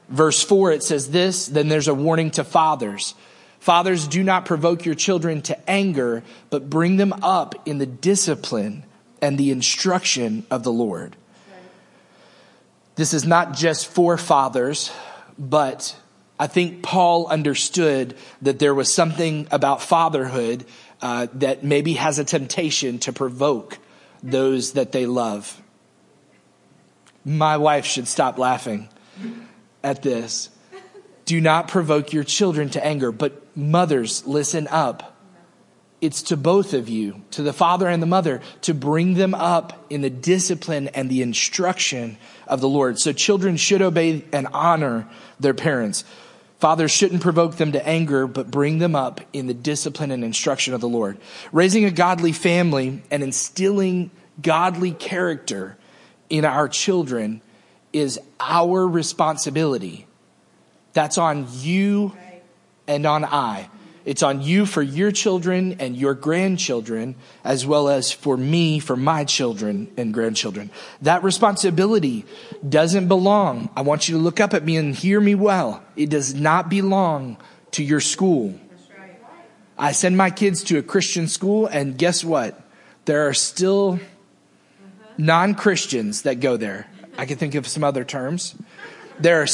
Verse 0.08 0.42
4, 0.42 0.72
it 0.72 0.82
says 0.82 1.10
this, 1.10 1.46
then 1.46 1.68
there's 1.68 1.88
a 1.88 1.94
warning 1.94 2.30
to 2.32 2.44
fathers. 2.44 3.14
Fathers, 3.58 4.06
do 4.06 4.22
not 4.22 4.44
provoke 4.44 4.84
your 4.84 4.94
children 4.94 5.40
to 5.42 5.70
anger, 5.70 6.22
but 6.50 6.68
bring 6.68 6.96
them 6.96 7.14
up 7.22 7.54
in 7.66 7.78
the 7.78 7.86
discipline 7.86 8.84
and 9.22 9.38
the 9.38 9.50
instruction 9.50 10.44
of 10.50 10.62
the 10.62 10.72
Lord. 10.72 11.16
This 12.96 13.14
is 13.14 13.24
not 13.24 13.54
just 13.54 13.86
for 13.86 14.18
fathers, 14.18 14.92
but 15.38 15.96
I 16.38 16.48
think 16.48 16.82
Paul 16.82 17.28
understood 17.28 18.16
that 18.42 18.58
there 18.58 18.74
was 18.74 18.92
something 18.92 19.46
about 19.50 19.82
fatherhood 19.82 20.64
uh, 21.00 21.28
that 21.34 21.62
maybe 21.62 21.94
has 21.94 22.18
a 22.18 22.24
temptation 22.24 22.98
to 23.00 23.12
provoke 23.12 23.78
those 24.22 24.72
that 24.72 24.90
they 24.90 25.06
love. 25.06 25.60
My 27.24 27.56
wife 27.56 27.84
should 27.84 28.08
stop 28.08 28.38
laughing 28.38 28.88
at 29.82 30.02
this. 30.02 30.50
Do 31.24 31.40
not 31.40 31.68
provoke 31.68 32.12
your 32.12 32.24
children 32.24 32.70
to 32.70 32.84
anger, 32.84 33.12
but 33.12 33.56
mothers, 33.56 34.26
listen 34.26 34.66
up. 34.68 35.16
It's 36.00 36.22
to 36.22 36.36
both 36.36 36.74
of 36.74 36.88
you, 36.88 37.22
to 37.30 37.42
the 37.42 37.52
father 37.52 37.88
and 37.88 38.02
the 38.02 38.06
mother, 38.06 38.42
to 38.62 38.74
bring 38.74 39.14
them 39.14 39.34
up 39.34 39.86
in 39.88 40.02
the 40.02 40.10
discipline 40.10 40.88
and 40.88 41.08
the 41.08 41.22
instruction 41.22 42.18
of 42.46 42.60
the 42.60 42.68
Lord. 42.68 42.98
So 42.98 43.12
children 43.12 43.56
should 43.56 43.80
obey 43.80 44.24
and 44.32 44.46
honor 44.52 45.08
their 45.40 45.54
parents. 45.54 46.04
Fathers 46.64 46.92
shouldn't 46.92 47.20
provoke 47.20 47.56
them 47.56 47.72
to 47.72 47.86
anger, 47.86 48.26
but 48.26 48.50
bring 48.50 48.78
them 48.78 48.96
up 48.96 49.20
in 49.34 49.48
the 49.48 49.52
discipline 49.52 50.10
and 50.10 50.24
instruction 50.24 50.72
of 50.72 50.80
the 50.80 50.88
Lord. 50.88 51.18
Raising 51.52 51.84
a 51.84 51.90
godly 51.90 52.32
family 52.32 53.02
and 53.10 53.22
instilling 53.22 54.10
godly 54.40 54.92
character 54.92 55.76
in 56.30 56.46
our 56.46 56.66
children 56.70 57.42
is 57.92 58.18
our 58.40 58.88
responsibility. 58.88 60.06
That's 60.94 61.18
on 61.18 61.48
you 61.50 62.16
and 62.88 63.04
on 63.04 63.26
I. 63.26 63.68
It's 64.04 64.22
on 64.22 64.42
you 64.42 64.66
for 64.66 64.82
your 64.82 65.10
children 65.10 65.76
and 65.80 65.96
your 65.96 66.14
grandchildren, 66.14 67.14
as 67.42 67.66
well 67.66 67.88
as 67.88 68.12
for 68.12 68.36
me 68.36 68.78
for 68.78 68.96
my 68.96 69.24
children 69.24 69.90
and 69.96 70.12
grandchildren. 70.12 70.70
That 71.00 71.24
responsibility 71.24 72.26
doesn't 72.66 73.08
belong. 73.08 73.70
I 73.74 73.80
want 73.80 74.08
you 74.08 74.16
to 74.16 74.22
look 74.22 74.40
up 74.40 74.52
at 74.52 74.64
me 74.64 74.76
and 74.76 74.94
hear 74.94 75.20
me 75.20 75.34
well. 75.34 75.82
It 75.96 76.10
does 76.10 76.34
not 76.34 76.68
belong 76.68 77.38
to 77.72 77.82
your 77.82 78.00
school. 78.00 78.58
I 79.78 79.92
send 79.92 80.16
my 80.16 80.30
kids 80.30 80.62
to 80.64 80.78
a 80.78 80.82
Christian 80.82 81.26
school, 81.26 81.66
and 81.66 81.96
guess 81.96 82.22
what? 82.22 82.60
There 83.06 83.26
are 83.26 83.34
still 83.34 83.98
non 85.16 85.54
Christians 85.54 86.22
that 86.22 86.40
go 86.40 86.56
there. 86.56 86.86
I 87.16 87.26
can 87.26 87.38
think 87.38 87.54
of 87.54 87.66
some 87.66 87.82
other 87.82 88.04
terms. 88.04 88.54
There 89.18 89.42
are, 89.42 89.46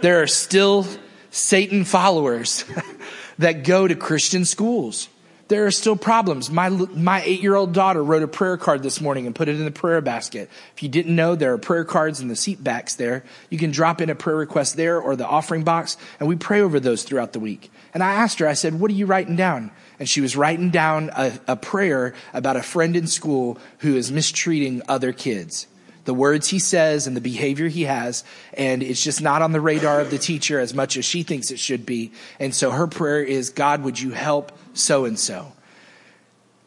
there 0.00 0.22
are 0.22 0.26
still 0.26 0.86
Satan 1.30 1.84
followers 1.84 2.64
that 3.38 3.64
go 3.64 3.86
to 3.86 3.94
Christian 3.94 4.44
schools. 4.44 5.08
there 5.48 5.66
are 5.66 5.70
still 5.70 5.96
problems. 5.96 6.50
My, 6.50 6.70
my 6.70 7.22
eight 7.22 7.42
year 7.42 7.54
old 7.54 7.74
daughter 7.74 8.02
wrote 8.02 8.22
a 8.22 8.28
prayer 8.28 8.56
card 8.56 8.82
this 8.82 9.00
morning 9.00 9.26
and 9.26 9.34
put 9.34 9.48
it 9.48 9.56
in 9.56 9.64
the 9.64 9.70
prayer 9.70 10.00
basket. 10.00 10.48
If 10.74 10.82
you 10.82 10.88
didn't 10.88 11.14
know, 11.14 11.34
there 11.34 11.52
are 11.52 11.58
prayer 11.58 11.84
cards 11.84 12.20
in 12.20 12.28
the 12.28 12.36
seat 12.36 12.64
backs 12.64 12.94
there. 12.94 13.24
You 13.50 13.58
can 13.58 13.70
drop 13.70 14.00
in 14.00 14.08
a 14.08 14.14
prayer 14.14 14.36
request 14.36 14.76
there 14.76 15.00
or 15.00 15.16
the 15.16 15.26
offering 15.26 15.62
box, 15.62 15.96
and 16.18 16.28
we 16.28 16.36
pray 16.36 16.60
over 16.60 16.80
those 16.80 17.02
throughout 17.02 17.34
the 17.34 17.40
week. 17.40 17.70
And 17.92 18.02
I 18.02 18.14
asked 18.14 18.38
her, 18.38 18.48
I 18.48 18.54
said, 18.54 18.80
What 18.80 18.90
are 18.90 18.94
you 18.94 19.06
writing 19.06 19.36
down? 19.36 19.70
And 19.98 20.08
she 20.08 20.20
was 20.20 20.36
writing 20.36 20.70
down 20.70 21.10
a, 21.14 21.38
a 21.46 21.56
prayer 21.56 22.14
about 22.32 22.56
a 22.56 22.62
friend 22.62 22.96
in 22.96 23.06
school 23.06 23.58
who 23.78 23.96
is 23.96 24.10
mistreating 24.10 24.82
other 24.88 25.12
kids 25.12 25.66
the 26.04 26.14
words 26.14 26.48
he 26.48 26.58
says 26.58 27.06
and 27.06 27.16
the 27.16 27.20
behavior 27.20 27.68
he 27.68 27.82
has, 27.84 28.24
and 28.52 28.82
it's 28.82 29.02
just 29.02 29.22
not 29.22 29.42
on 29.42 29.52
the 29.52 29.60
radar 29.60 30.00
of 30.00 30.10
the 30.10 30.18
teacher 30.18 30.60
as 30.60 30.74
much 30.74 30.96
as 30.96 31.04
she 31.04 31.22
thinks 31.22 31.50
it 31.50 31.58
should 31.58 31.86
be. 31.86 32.12
And 32.38 32.54
so 32.54 32.70
her 32.70 32.86
prayer 32.86 33.22
is, 33.22 33.50
God, 33.50 33.82
would 33.82 33.98
you 33.98 34.10
help 34.10 34.52
so 34.74 35.04
and 35.04 35.18
so? 35.18 35.52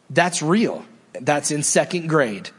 That's 0.10 0.42
real. 0.42 0.86
That's 1.20 1.52
in 1.52 1.64
second 1.64 2.08
grade. 2.08 2.50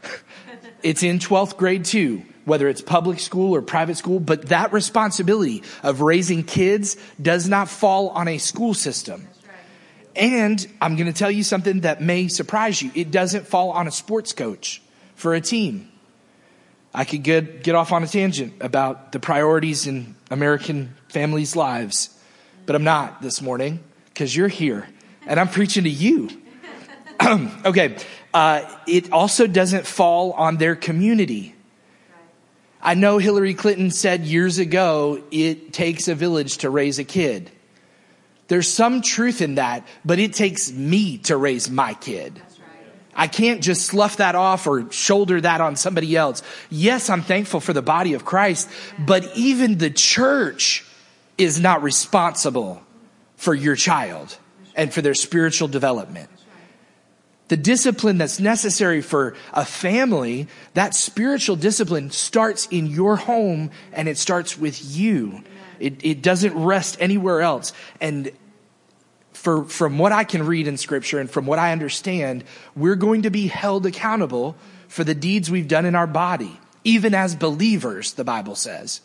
It's 0.83 1.03
in 1.03 1.19
12th 1.19 1.57
grade 1.57 1.83
too, 1.85 2.23
whether 2.45 2.69
it's 2.69 2.81
public 2.81 3.19
school 3.19 3.53
or 3.53 3.61
private 3.61 3.97
school, 3.97 4.19
but 4.19 4.47
that 4.47 4.71
responsibility 4.71 5.63
of 5.83 6.01
raising 6.01 6.43
kids 6.43 6.95
does 7.21 7.49
not 7.49 7.67
fall 7.67 8.09
on 8.09 8.27
a 8.27 8.37
school 8.37 8.73
system. 8.73 9.27
And 10.15 10.65
I'm 10.81 10.95
going 10.95 11.07
to 11.07 11.17
tell 11.17 11.31
you 11.31 11.43
something 11.43 11.81
that 11.81 12.01
may 12.01 12.27
surprise 12.27 12.81
you. 12.81 12.91
It 12.95 13.11
doesn't 13.11 13.47
fall 13.47 13.71
on 13.71 13.87
a 13.87 13.91
sports 13.91 14.33
coach 14.33 14.81
for 15.15 15.33
a 15.33 15.41
team. 15.41 15.88
I 16.93 17.05
could 17.05 17.23
get, 17.23 17.63
get 17.63 17.75
off 17.75 17.91
on 17.91 18.03
a 18.03 18.07
tangent 18.07 18.53
about 18.61 19.11
the 19.11 19.19
priorities 19.19 19.85
in 19.85 20.15
American 20.31 20.95
families' 21.09 21.55
lives, 21.55 22.17
but 22.65 22.75
I'm 22.75 22.83
not 22.83 23.21
this 23.21 23.41
morning 23.41 23.83
because 24.05 24.35
you're 24.35 24.47
here 24.47 24.87
and 25.27 25.39
I'm 25.39 25.47
preaching 25.47 25.83
to 25.83 25.89
you. 25.89 26.29
okay. 27.65 27.97
Uh, 28.33 28.61
it 28.87 29.11
also 29.11 29.47
doesn't 29.47 29.85
fall 29.85 30.33
on 30.33 30.57
their 30.57 30.75
community. 30.75 31.55
I 32.81 32.93
know 32.93 33.17
Hillary 33.17 33.53
Clinton 33.53 33.91
said 33.91 34.21
years 34.21 34.57
ago, 34.57 35.21
it 35.31 35.73
takes 35.73 36.07
a 36.07 36.15
village 36.15 36.59
to 36.59 36.69
raise 36.69 36.97
a 36.97 37.03
kid. 37.03 37.51
There's 38.47 38.67
some 38.67 39.01
truth 39.01 39.41
in 39.41 39.55
that, 39.55 39.85
but 40.03 40.17
it 40.17 40.33
takes 40.33 40.71
me 40.71 41.19
to 41.19 41.37
raise 41.37 41.69
my 41.69 41.93
kid. 41.93 42.41
I 43.15 43.27
can't 43.27 43.61
just 43.61 43.85
slough 43.85 44.17
that 44.17 44.35
off 44.35 44.67
or 44.67 44.91
shoulder 44.91 45.41
that 45.41 45.61
on 45.61 45.75
somebody 45.75 46.15
else. 46.15 46.41
Yes, 46.69 47.09
I'm 47.09 47.21
thankful 47.21 47.59
for 47.59 47.73
the 47.73 47.81
body 47.81 48.13
of 48.13 48.23
Christ, 48.23 48.69
but 48.97 49.35
even 49.35 49.77
the 49.77 49.89
church 49.89 50.85
is 51.37 51.59
not 51.59 51.83
responsible 51.83 52.83
for 53.35 53.53
your 53.53 53.75
child 53.75 54.37
and 54.75 54.93
for 54.93 55.01
their 55.01 55.13
spiritual 55.13 55.67
development. 55.67 56.29
The 57.49 57.57
discipline 57.57 58.19
that's 58.19 58.39
necessary 58.39 59.01
for 59.01 59.35
a 59.53 59.65
family, 59.65 60.47
that 60.75 60.93
spiritual 60.93 61.55
discipline 61.55 62.11
starts 62.11 62.67
in 62.67 62.85
your 62.85 63.15
home 63.15 63.71
and 63.91 64.07
it 64.07 64.19
starts 64.19 64.57
with 64.57 64.95
you. 64.95 65.43
It, 65.79 66.05
it 66.05 66.21
doesn't 66.21 66.53
rest 66.53 66.97
anywhere 66.99 67.41
else. 67.41 67.73
And 67.99 68.31
for, 69.39 69.63
from 69.63 69.97
what 69.97 70.11
I 70.11 70.25
can 70.25 70.45
read 70.45 70.67
in 70.67 70.75
scripture 70.75 71.17
and 71.17 71.31
from 71.31 71.45
what 71.45 71.59
I 71.59 71.71
understand, 71.71 72.43
we're 72.75 72.95
going 72.95 73.21
to 73.21 73.29
be 73.29 73.47
held 73.47 73.85
accountable 73.85 74.57
for 74.89 75.05
the 75.05 75.15
deeds 75.15 75.49
we've 75.49 75.67
done 75.67 75.85
in 75.85 75.95
our 75.95 76.07
body, 76.07 76.59
even 76.83 77.13
as 77.15 77.35
believers, 77.35 78.13
the 78.13 78.25
Bible 78.25 78.55
says. 78.55 78.99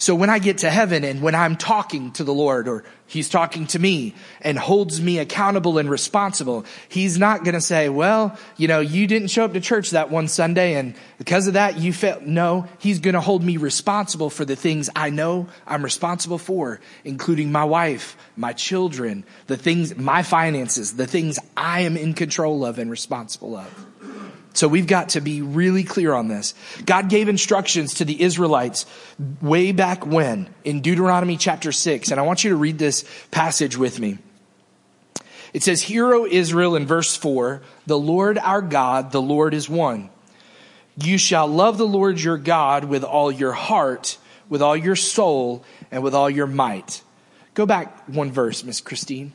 So 0.00 0.14
when 0.14 0.30
I 0.30 0.38
get 0.38 0.58
to 0.58 0.70
heaven 0.70 1.02
and 1.02 1.20
when 1.20 1.34
I'm 1.34 1.56
talking 1.56 2.12
to 2.12 2.24
the 2.24 2.32
Lord 2.32 2.68
or 2.68 2.84
he's 3.08 3.28
talking 3.28 3.66
to 3.68 3.80
me 3.80 4.14
and 4.40 4.56
holds 4.56 5.00
me 5.00 5.18
accountable 5.18 5.76
and 5.78 5.90
responsible, 5.90 6.64
he's 6.88 7.18
not 7.18 7.42
going 7.42 7.54
to 7.54 7.60
say, 7.60 7.88
well, 7.88 8.38
you 8.56 8.68
know, 8.68 8.78
you 8.78 9.08
didn't 9.08 9.28
show 9.28 9.44
up 9.44 9.54
to 9.54 9.60
church 9.60 9.90
that 9.90 10.08
one 10.08 10.28
Sunday 10.28 10.74
and 10.74 10.94
because 11.18 11.48
of 11.48 11.54
that 11.54 11.78
you 11.78 11.92
failed. 11.92 12.24
No, 12.24 12.68
he's 12.78 13.00
going 13.00 13.14
to 13.14 13.20
hold 13.20 13.42
me 13.42 13.56
responsible 13.56 14.30
for 14.30 14.44
the 14.44 14.54
things 14.54 14.88
I 14.94 15.10
know 15.10 15.48
I'm 15.66 15.82
responsible 15.82 16.38
for, 16.38 16.78
including 17.04 17.50
my 17.50 17.64
wife, 17.64 18.16
my 18.36 18.52
children, 18.52 19.24
the 19.48 19.56
things, 19.56 19.96
my 19.96 20.22
finances, 20.22 20.94
the 20.94 21.08
things 21.08 21.40
I 21.56 21.80
am 21.80 21.96
in 21.96 22.14
control 22.14 22.64
of 22.64 22.78
and 22.78 22.88
responsible 22.88 23.56
of. 23.56 23.87
So 24.58 24.66
we've 24.66 24.88
got 24.88 25.10
to 25.10 25.20
be 25.20 25.40
really 25.40 25.84
clear 25.84 26.12
on 26.12 26.26
this. 26.26 26.52
God 26.84 27.08
gave 27.08 27.28
instructions 27.28 27.94
to 27.94 28.04
the 28.04 28.20
Israelites 28.20 28.86
way 29.40 29.70
back 29.70 30.04
when 30.04 30.52
in 30.64 30.80
Deuteronomy 30.80 31.36
chapter 31.36 31.70
6. 31.70 32.10
And 32.10 32.18
I 32.18 32.24
want 32.24 32.42
you 32.42 32.50
to 32.50 32.56
read 32.56 32.76
this 32.76 33.04
passage 33.30 33.76
with 33.76 34.00
me. 34.00 34.18
It 35.52 35.62
says, 35.62 35.82
Hear, 35.82 36.12
O 36.12 36.26
Israel, 36.26 36.74
in 36.74 36.86
verse 36.86 37.14
4, 37.14 37.62
the 37.86 37.96
Lord 37.96 38.36
our 38.36 38.60
God, 38.60 39.12
the 39.12 39.22
Lord 39.22 39.54
is 39.54 39.68
one. 39.68 40.10
You 41.00 41.18
shall 41.18 41.46
love 41.46 41.78
the 41.78 41.86
Lord 41.86 42.20
your 42.20 42.36
God 42.36 42.82
with 42.82 43.04
all 43.04 43.30
your 43.30 43.52
heart, 43.52 44.18
with 44.48 44.60
all 44.60 44.76
your 44.76 44.96
soul, 44.96 45.62
and 45.92 46.02
with 46.02 46.16
all 46.16 46.28
your 46.28 46.48
might. 46.48 47.04
Go 47.54 47.64
back 47.64 48.08
one 48.08 48.32
verse, 48.32 48.64
Miss 48.64 48.80
Christine. 48.80 49.34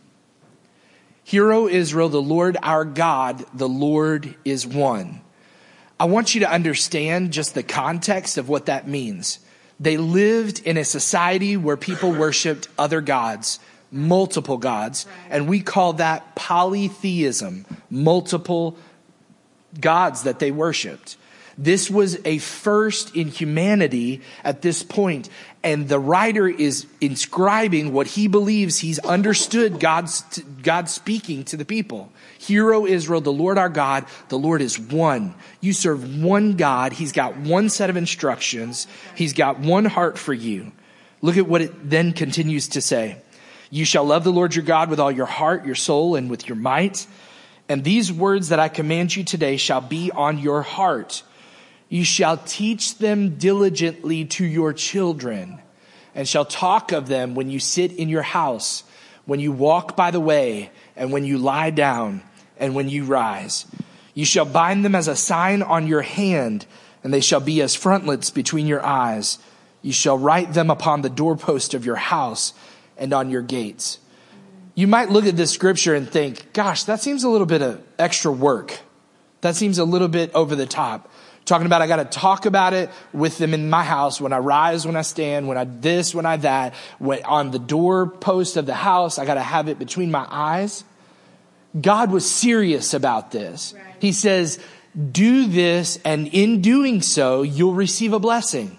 Hear, 1.24 1.52
O 1.54 1.68
Israel, 1.68 2.10
the 2.10 2.22
Lord 2.22 2.58
our 2.62 2.86
God, 2.86 3.46
the 3.54 3.70
Lord 3.70 4.36
is 4.44 4.68
one. 4.68 5.22
I 6.00 6.06
want 6.06 6.36
you 6.36 6.42
to 6.42 6.52
understand 6.52 7.32
just 7.32 7.54
the 7.54 7.64
context 7.64 8.38
of 8.38 8.50
what 8.50 8.66
that 8.66 8.88
means. 8.88 9.40
They 9.80 9.98
lived 9.98 10.62
in 10.66 10.78
a 10.78 10.84
society 10.84 11.56
where 11.58 11.78
people 11.78 12.12
worshiped 12.12 12.68
other 12.78 13.00
gods, 13.00 13.60
multiple 13.92 14.58
gods, 14.58 15.06
and 15.30 15.48
we 15.48 15.62
call 15.62 15.94
that 15.94 16.36
polytheism, 16.36 17.66
multiple 17.90 18.78
gods 19.80 20.24
that 20.24 20.40
they 20.40 20.52
worshiped. 20.52 21.16
This 21.58 21.90
was 21.90 22.20
a 22.26 22.40
first 22.40 23.16
in 23.16 23.28
humanity 23.28 24.22
at 24.44 24.62
this 24.62 24.84
point, 24.84 25.30
and 25.64 25.88
the 25.88 26.00
writer 26.00 26.48
is 26.48 26.86
inscribing 27.00 27.94
what 27.94 28.06
he 28.06 28.28
believes 28.28 28.80
he's 28.80 29.00
understood 29.00 29.80
God's, 29.80 30.22
God 30.62 30.90
speaking 30.90 31.46
to 31.46 31.58
the 31.58 31.64
people. 31.64 32.12
Hear, 32.38 32.74
O 32.74 32.86
Israel, 32.86 33.22
the 33.22 33.32
Lord 33.32 33.58
our 33.58 33.70
God, 33.70 34.06
the 34.28 34.38
Lord 34.38 34.62
is 34.62 34.78
one. 34.78 35.34
You 35.62 35.72
serve 35.72 36.22
one 36.22 36.58
God. 36.58 36.92
He's 36.92 37.14
got 37.14 37.38
one 37.38 37.70
set 37.70 37.90
of 37.90 37.96
instructions. 37.96 38.88
He's 39.16 39.32
got 39.32 39.60
one 39.60 39.86
heart 39.86 40.18
for 40.18 40.34
you. 40.34 40.74
Look 41.22 41.38
at 41.38 41.48
what 41.48 41.62
it 41.62 41.90
then 41.90 42.12
continues 42.12 42.68
to 42.70 42.82
say. 42.82 43.22
You 43.70 43.86
shall 43.86 44.04
love 44.04 44.26
the 44.26 44.32
Lord 44.32 44.54
your 44.54 44.66
God 44.66 44.90
with 44.90 45.00
all 45.00 45.12
your 45.12 45.26
heart, 45.26 45.66
your 45.66 45.76
soul, 45.76 46.16
and 46.16 46.30
with 46.30 46.48
your 46.50 46.58
might. 46.58 47.08
And 47.70 47.86
these 47.86 48.12
words 48.12 48.50
that 48.50 48.60
I 48.60 48.68
command 48.68 49.16
you 49.16 49.24
today 49.24 49.56
shall 49.56 49.80
be 49.80 50.12
on 50.12 50.38
your 50.38 50.62
heart. 50.62 51.24
You 51.94 52.04
shall 52.04 52.38
teach 52.38 52.98
them 52.98 53.38
diligently 53.38 54.26
to 54.26 54.44
your 54.44 54.74
children, 54.74 55.62
and 56.16 56.28
shall 56.28 56.44
talk 56.44 56.92
of 56.92 57.08
them 57.08 57.36
when 57.36 57.52
you 57.52 57.60
sit 57.60 57.92
in 57.92 58.10
your 58.10 58.24
house, 58.24 58.84
when 59.26 59.40
you 59.40 59.52
walk 59.52 59.96
by 59.96 60.10
the 60.10 60.20
way, 60.20 60.72
and 60.96 61.12
when 61.12 61.24
you 61.24 61.38
lie 61.38 61.70
down, 61.70 62.24
and 62.58 62.74
when 62.74 62.90
you 62.90 63.04
rise. 63.04 63.68
You 64.16 64.26
shall 64.26 64.44
bind 64.44 64.84
them 64.84 64.96
as 64.96 65.08
a 65.08 65.16
sign 65.16 65.62
on 65.62 65.86
your 65.86 66.02
hand, 66.02 66.66
and 67.04 67.14
they 67.14 67.22
shall 67.22 67.40
be 67.40 67.62
as 67.62 67.76
frontlets 67.76 68.32
between 68.32 68.66
your 68.66 68.84
eyes. 68.84 69.38
You 69.84 69.94
shall 69.94 70.18
write 70.18 70.52
them 70.54 70.72
upon 70.72 71.04
the 71.04 71.12
doorpost 71.12 71.76
of 71.76 71.86
your 71.86 71.98
house 71.98 72.56
and 72.98 73.14
on 73.14 73.30
your 73.30 73.44
gates. 73.44 74.00
You 74.74 74.88
might 74.88 75.12
look 75.12 75.28
at 75.28 75.38
this 75.38 75.52
scripture 75.52 75.94
and 75.94 76.10
think, 76.10 76.54
gosh, 76.54 76.86
that 76.86 77.04
seems 77.04 77.24
a 77.24 77.30
little 77.30 77.46
bit 77.46 77.62
of 77.62 77.84
extra 78.00 78.32
work. 78.32 78.80
That 79.42 79.56
seems 79.56 79.78
a 79.78 79.86
little 79.86 80.08
bit 80.08 80.34
over 80.34 80.56
the 80.56 80.66
top. 80.66 81.12
Talking 81.46 81.66
about 81.66 81.82
I 81.82 81.88
got 81.88 81.98
to 81.98 82.06
talk 82.06 82.46
about 82.46 82.74
it 82.74 82.90
with 83.12 83.38
them 83.38 83.54
in 83.54 83.70
my 83.70 83.84
house 83.84 84.22
when 84.22 84.32
I 84.32 84.38
rise, 84.38 84.86
when 84.86 84.96
I 84.96 85.02
stand, 85.02 85.48
when 85.48 85.58
I 85.58 85.66
this, 85.66 86.16
when 86.16 86.26
I 86.26 86.38
that. 86.38 86.74
When, 87.00 87.24
on 87.26 87.52
the 87.52 87.60
doorpost 87.60 88.56
of 88.56 88.66
the 88.66 88.74
house, 88.74 89.20
I 89.20 89.26
got 89.26 89.34
to 89.34 89.42
have 89.42 89.68
it 89.68 89.78
between 89.78 90.10
my 90.10 90.26
eyes. 90.30 90.86
God 91.80 92.12
was 92.12 92.30
serious 92.30 92.94
about 92.94 93.32
this. 93.32 93.74
Right. 93.76 93.96
He 94.00 94.12
says, 94.14 94.60
do 95.12 95.48
this, 95.48 95.98
and 96.06 96.28
in 96.28 96.62
doing 96.62 97.02
so, 97.02 97.42
you'll 97.42 97.74
receive 97.74 98.14
a 98.14 98.20
blessing. 98.20 98.78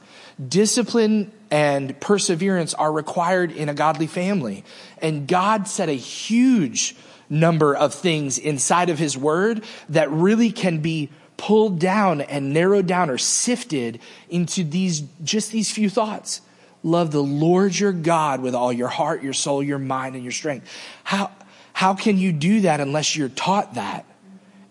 Discipline 0.48 1.32
and 1.50 1.98
perseverance 2.00 2.72
are 2.72 2.92
required 2.92 3.50
in 3.52 3.68
a 3.68 3.74
godly 3.74 4.06
family. 4.06 4.64
And 5.02 5.26
God 5.26 5.66
set 5.66 5.88
a 5.88 5.92
huge 5.92 6.94
number 7.28 7.74
of 7.74 7.92
things 7.94 8.38
inside 8.38 8.90
of 8.90 8.98
His 8.98 9.18
Word 9.18 9.64
that 9.88 10.10
really 10.10 10.52
can 10.52 10.78
be 10.78 11.10
pulled 11.36 11.78
down 11.78 12.20
and 12.20 12.52
narrowed 12.52 12.86
down 12.86 13.10
or 13.10 13.18
sifted 13.18 14.00
into 14.28 14.64
these, 14.64 15.02
just 15.22 15.50
these 15.52 15.70
few 15.70 15.90
thoughts. 15.90 16.40
Love 16.82 17.10
the 17.10 17.22
Lord 17.22 17.78
your 17.78 17.92
God 17.92 18.40
with 18.40 18.54
all 18.54 18.72
your 18.72 18.88
heart, 18.88 19.22
your 19.22 19.32
soul, 19.32 19.62
your 19.62 19.78
mind, 19.78 20.14
and 20.14 20.24
your 20.24 20.32
strength. 20.32 20.68
How, 21.02 21.30
how 21.72 21.94
can 21.94 22.18
you 22.18 22.32
do 22.32 22.60
that 22.62 22.80
unless 22.80 23.16
you're 23.16 23.28
taught 23.28 23.74
that? 23.74 24.04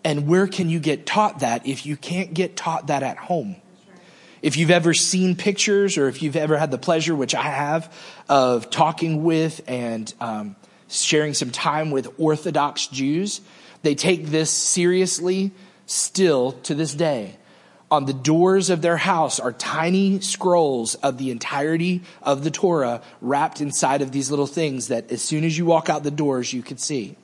And 0.03 0.27
where 0.27 0.47
can 0.47 0.69
you 0.69 0.79
get 0.79 1.05
taught 1.05 1.39
that 1.39 1.65
if 1.65 1.85
you 1.85 1.95
can't 1.95 2.33
get 2.33 2.55
taught 2.55 2.87
that 2.87 3.03
at 3.03 3.17
home? 3.17 3.55
If 4.41 4.57
you've 4.57 4.71
ever 4.71 4.93
seen 4.93 5.35
pictures 5.35 5.97
or 5.97 6.09
if 6.09 6.21
you've 6.21 6.35
ever 6.35 6.57
had 6.57 6.69
the 6.69 6.77
pleasure, 6.77 7.15
which 7.15 7.33
I 7.33 7.43
have, 7.43 7.91
of 8.27 8.69
talking 8.69 9.23
with 9.23 9.61
and 9.67 10.13
um, 10.19 10.55
sharing 10.89 11.33
some 11.33 11.49
time 11.49 11.91
with 11.91 12.19
Orthodox 12.19 12.87
Jews. 12.87 13.41
They 13.81 13.95
take 13.95 14.27
this 14.27 14.49
seriously 14.49 15.51
still 15.85 16.53
to 16.63 16.75
this 16.75 16.93
day. 16.93 17.37
On 17.93 18.05
the 18.05 18.13
doors 18.13 18.71
of 18.71 18.81
their 18.81 18.97
house 18.97 19.39
are 19.39 19.51
tiny 19.51 20.19
scrolls 20.19 20.95
of 20.95 21.19
the 21.19 21.29
entirety 21.29 22.01
of 22.23 22.43
the 22.43 22.49
Torah 22.49 23.03
wrapped 23.21 23.61
inside 23.61 24.01
of 24.01 24.11
these 24.11 24.31
little 24.31 24.47
things 24.47 24.87
that 24.87 25.11
as 25.11 25.21
soon 25.21 25.43
as 25.43 25.55
you 25.55 25.65
walk 25.65 25.89
out 25.89 26.01
the 26.01 26.09
doors, 26.09 26.51
you 26.53 26.63
can 26.63 26.79
see. 26.79 27.15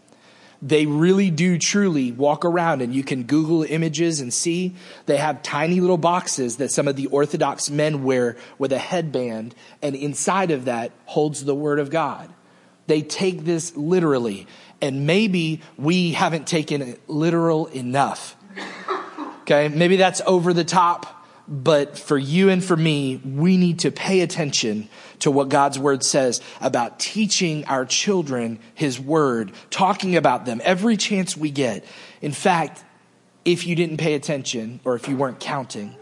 They 0.62 0.86
really 0.86 1.32
do 1.32 1.58
truly 1.58 2.12
walk 2.12 2.44
around 2.44 2.82
and 2.82 2.94
you 2.94 3.04
can 3.04 3.24
Google 3.24 3.64
images 3.64 4.20
and 4.20 4.34
see 4.34 4.76
they 5.06 5.18
have 5.18 5.42
tiny 5.42 5.80
little 5.80 5.98
boxes 5.98 6.58
that 6.58 6.70
some 6.70 6.88
of 6.88 6.98
the 6.98 7.08
Orthodox 7.08 7.70
men 7.70 8.04
wear 8.04 8.36
with 8.58 8.72
a 8.74 8.78
headband 8.78 9.56
and 9.82 9.96
inside 9.96 10.52
of 10.52 10.66
that 10.66 10.92
holds 11.06 11.46
the 11.46 11.56
Word 11.56 11.80
of 11.80 11.90
God. 11.90 12.30
They 12.88 13.02
take 13.02 13.46
this 13.46 13.76
literally 13.76 14.48
and 14.82 15.08
maybe 15.08 15.62
we 15.78 16.12
haven't 16.12 16.46
taken 16.46 16.82
it 16.82 17.02
literal 17.10 17.68
enough. 17.68 18.36
Okay. 19.50 19.68
Maybe 19.68 19.96
that's 19.96 20.22
over 20.28 20.54
the 20.54 20.64
top. 20.64 21.16
But 21.48 21.98
for 21.98 22.16
you 22.16 22.50
and 22.50 22.64
for 22.64 22.78
me, 22.78 23.16
we 23.16 23.58
need 23.58 23.80
to 23.80 23.90
pay 23.90 24.22
attention 24.22 24.88
to 25.20 25.32
what 25.32 25.50
God's 25.50 25.80
word 25.80 26.04
says 26.04 26.42
about 26.62 27.00
teaching 27.00 27.66
our 27.66 27.86
children 27.86 28.60
his 28.76 29.00
word, 29.00 29.52
talking 29.72 30.16
about 30.16 30.46
them 30.46 30.62
every 30.64 30.96
chance 30.96 31.36
we 31.36 31.50
get. 31.50 31.84
In 32.22 32.34
fact, 32.34 32.84
if 33.44 33.66
you 33.66 33.76
didn't 33.76 33.98
pay 33.98 34.14
attention 34.14 34.80
or 34.84 34.94
if 34.94 35.08
you 35.08 35.18
weren't 35.18 35.40
counting, 35.40 35.96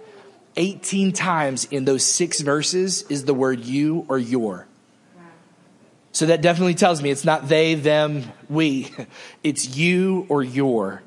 18 0.57 1.13
times 1.13 1.63
in 1.71 1.85
those 1.85 2.03
six 2.03 2.41
verses 2.41 3.03
is 3.03 3.23
the 3.23 3.33
word 3.33 3.61
you 3.61 4.05
or 4.09 4.17
your. 4.17 4.67
So 6.11 6.25
that 6.25 6.41
definitely 6.41 6.75
tells 6.75 7.01
me 7.01 7.09
it's 7.09 7.23
not 7.23 7.47
they, 7.47 7.75
them, 7.75 8.23
we. 8.49 8.91
It's 9.43 9.77
you 9.77 10.25
or 10.27 10.43
your. 10.43 11.03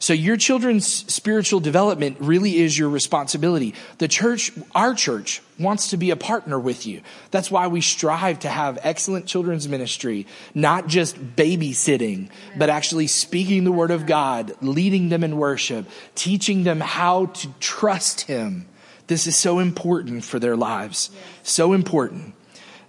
So 0.00 0.14
your 0.14 0.38
children's 0.38 0.86
spiritual 0.86 1.60
development 1.60 2.16
really 2.20 2.56
is 2.56 2.76
your 2.76 2.88
responsibility. 2.88 3.74
The 3.98 4.08
church, 4.08 4.50
our 4.74 4.94
church, 4.94 5.42
wants 5.58 5.90
to 5.90 5.98
be 5.98 6.10
a 6.10 6.16
partner 6.16 6.58
with 6.58 6.86
you. 6.86 7.02
That's 7.30 7.50
why 7.50 7.66
we 7.66 7.82
strive 7.82 8.38
to 8.40 8.48
have 8.48 8.78
excellent 8.82 9.26
children's 9.26 9.68
ministry, 9.68 10.26
not 10.54 10.86
just 10.86 11.36
babysitting, 11.36 12.30
but 12.56 12.70
actually 12.70 13.08
speaking 13.08 13.64
the 13.64 13.72
word 13.72 13.90
of 13.90 14.06
God, 14.06 14.54
leading 14.62 15.10
them 15.10 15.22
in 15.22 15.36
worship, 15.36 15.86
teaching 16.14 16.64
them 16.64 16.80
how 16.80 17.26
to 17.26 17.48
trust 17.60 18.22
Him. 18.22 18.66
This 19.06 19.26
is 19.26 19.36
so 19.36 19.58
important 19.58 20.24
for 20.24 20.38
their 20.38 20.56
lives. 20.56 21.10
So 21.42 21.74
important. 21.74 22.32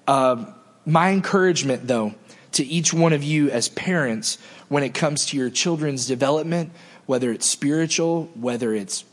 Uh, 0.07 0.45
my 0.85 1.11
encouragement, 1.11 1.89
though, 1.89 2.15
to 2.53 2.65
each 2.65 2.93
one 2.93 3.11
of 3.11 3.21
you 3.21 3.49
as 3.49 3.67
parents 3.67 4.37
when 4.69 4.83
it 4.83 4.93
comes 4.93 5.25
to 5.27 5.37
your 5.37 5.49
children's 5.49 6.07
development 6.07 6.71
whether 7.05 7.31
it's 7.31 7.45
spiritual, 7.45 8.29
whether 8.35 8.73
it's 8.73 9.03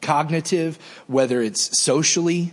cognitive, 0.00 0.78
whether 1.06 1.40
it's 1.40 1.78
socially, 1.78 2.52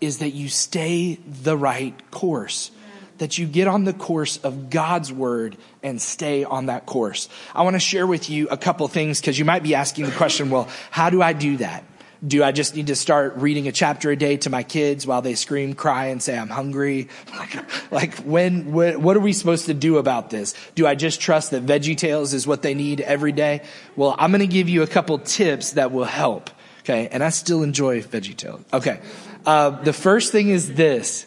is 0.00 0.18
that 0.18 0.30
you 0.30 0.48
stay 0.48 1.18
the 1.26 1.56
right 1.56 2.10
course. 2.10 2.70
That 3.18 3.36
you 3.36 3.46
get 3.46 3.66
on 3.66 3.82
the 3.82 3.92
course 3.92 4.36
of 4.38 4.70
God's 4.70 5.12
word 5.12 5.56
and 5.82 6.00
stay 6.00 6.44
on 6.44 6.66
that 6.66 6.86
course. 6.86 7.28
I 7.52 7.62
want 7.62 7.74
to 7.74 7.80
share 7.80 8.06
with 8.06 8.30
you 8.30 8.48
a 8.48 8.56
couple 8.56 8.86
things 8.86 9.20
because 9.20 9.38
you 9.38 9.44
might 9.44 9.64
be 9.64 9.74
asking 9.74 10.04
the 10.04 10.12
question, 10.12 10.50
well, 10.50 10.68
how 10.90 11.10
do 11.10 11.20
I 11.20 11.32
do 11.32 11.56
that? 11.56 11.82
Do 12.26 12.42
I 12.42 12.50
just 12.50 12.74
need 12.74 12.88
to 12.88 12.96
start 12.96 13.36
reading 13.36 13.68
a 13.68 13.72
chapter 13.72 14.10
a 14.10 14.16
day 14.16 14.36
to 14.38 14.50
my 14.50 14.64
kids 14.64 15.06
while 15.06 15.22
they 15.22 15.34
scream, 15.34 15.74
cry, 15.74 16.06
and 16.06 16.22
say, 16.22 16.36
I'm 16.36 16.48
hungry? 16.48 17.08
Like, 17.36 17.90
like 17.92 18.14
when, 18.18 18.72
what, 18.72 18.96
what 18.96 19.16
are 19.16 19.20
we 19.20 19.32
supposed 19.32 19.66
to 19.66 19.74
do 19.74 19.98
about 19.98 20.30
this? 20.30 20.54
Do 20.74 20.86
I 20.86 20.94
just 20.94 21.20
trust 21.20 21.52
that 21.52 21.64
Veggie 21.64 21.96
Tales 21.96 22.34
is 22.34 22.46
what 22.46 22.62
they 22.62 22.74
need 22.74 23.00
every 23.00 23.32
day? 23.32 23.62
Well, 23.94 24.16
I'm 24.18 24.32
going 24.32 24.40
to 24.40 24.46
give 24.46 24.68
you 24.68 24.82
a 24.82 24.86
couple 24.86 25.18
tips 25.18 25.72
that 25.72 25.92
will 25.92 26.04
help. 26.04 26.50
Okay. 26.80 27.08
And 27.08 27.22
I 27.22 27.28
still 27.28 27.62
enjoy 27.62 28.02
Veggie 28.02 28.36
Tales. 28.36 28.64
Okay. 28.72 29.00
Uh, 29.46 29.70
the 29.70 29.92
first 29.92 30.32
thing 30.32 30.48
is 30.48 30.74
this 30.74 31.26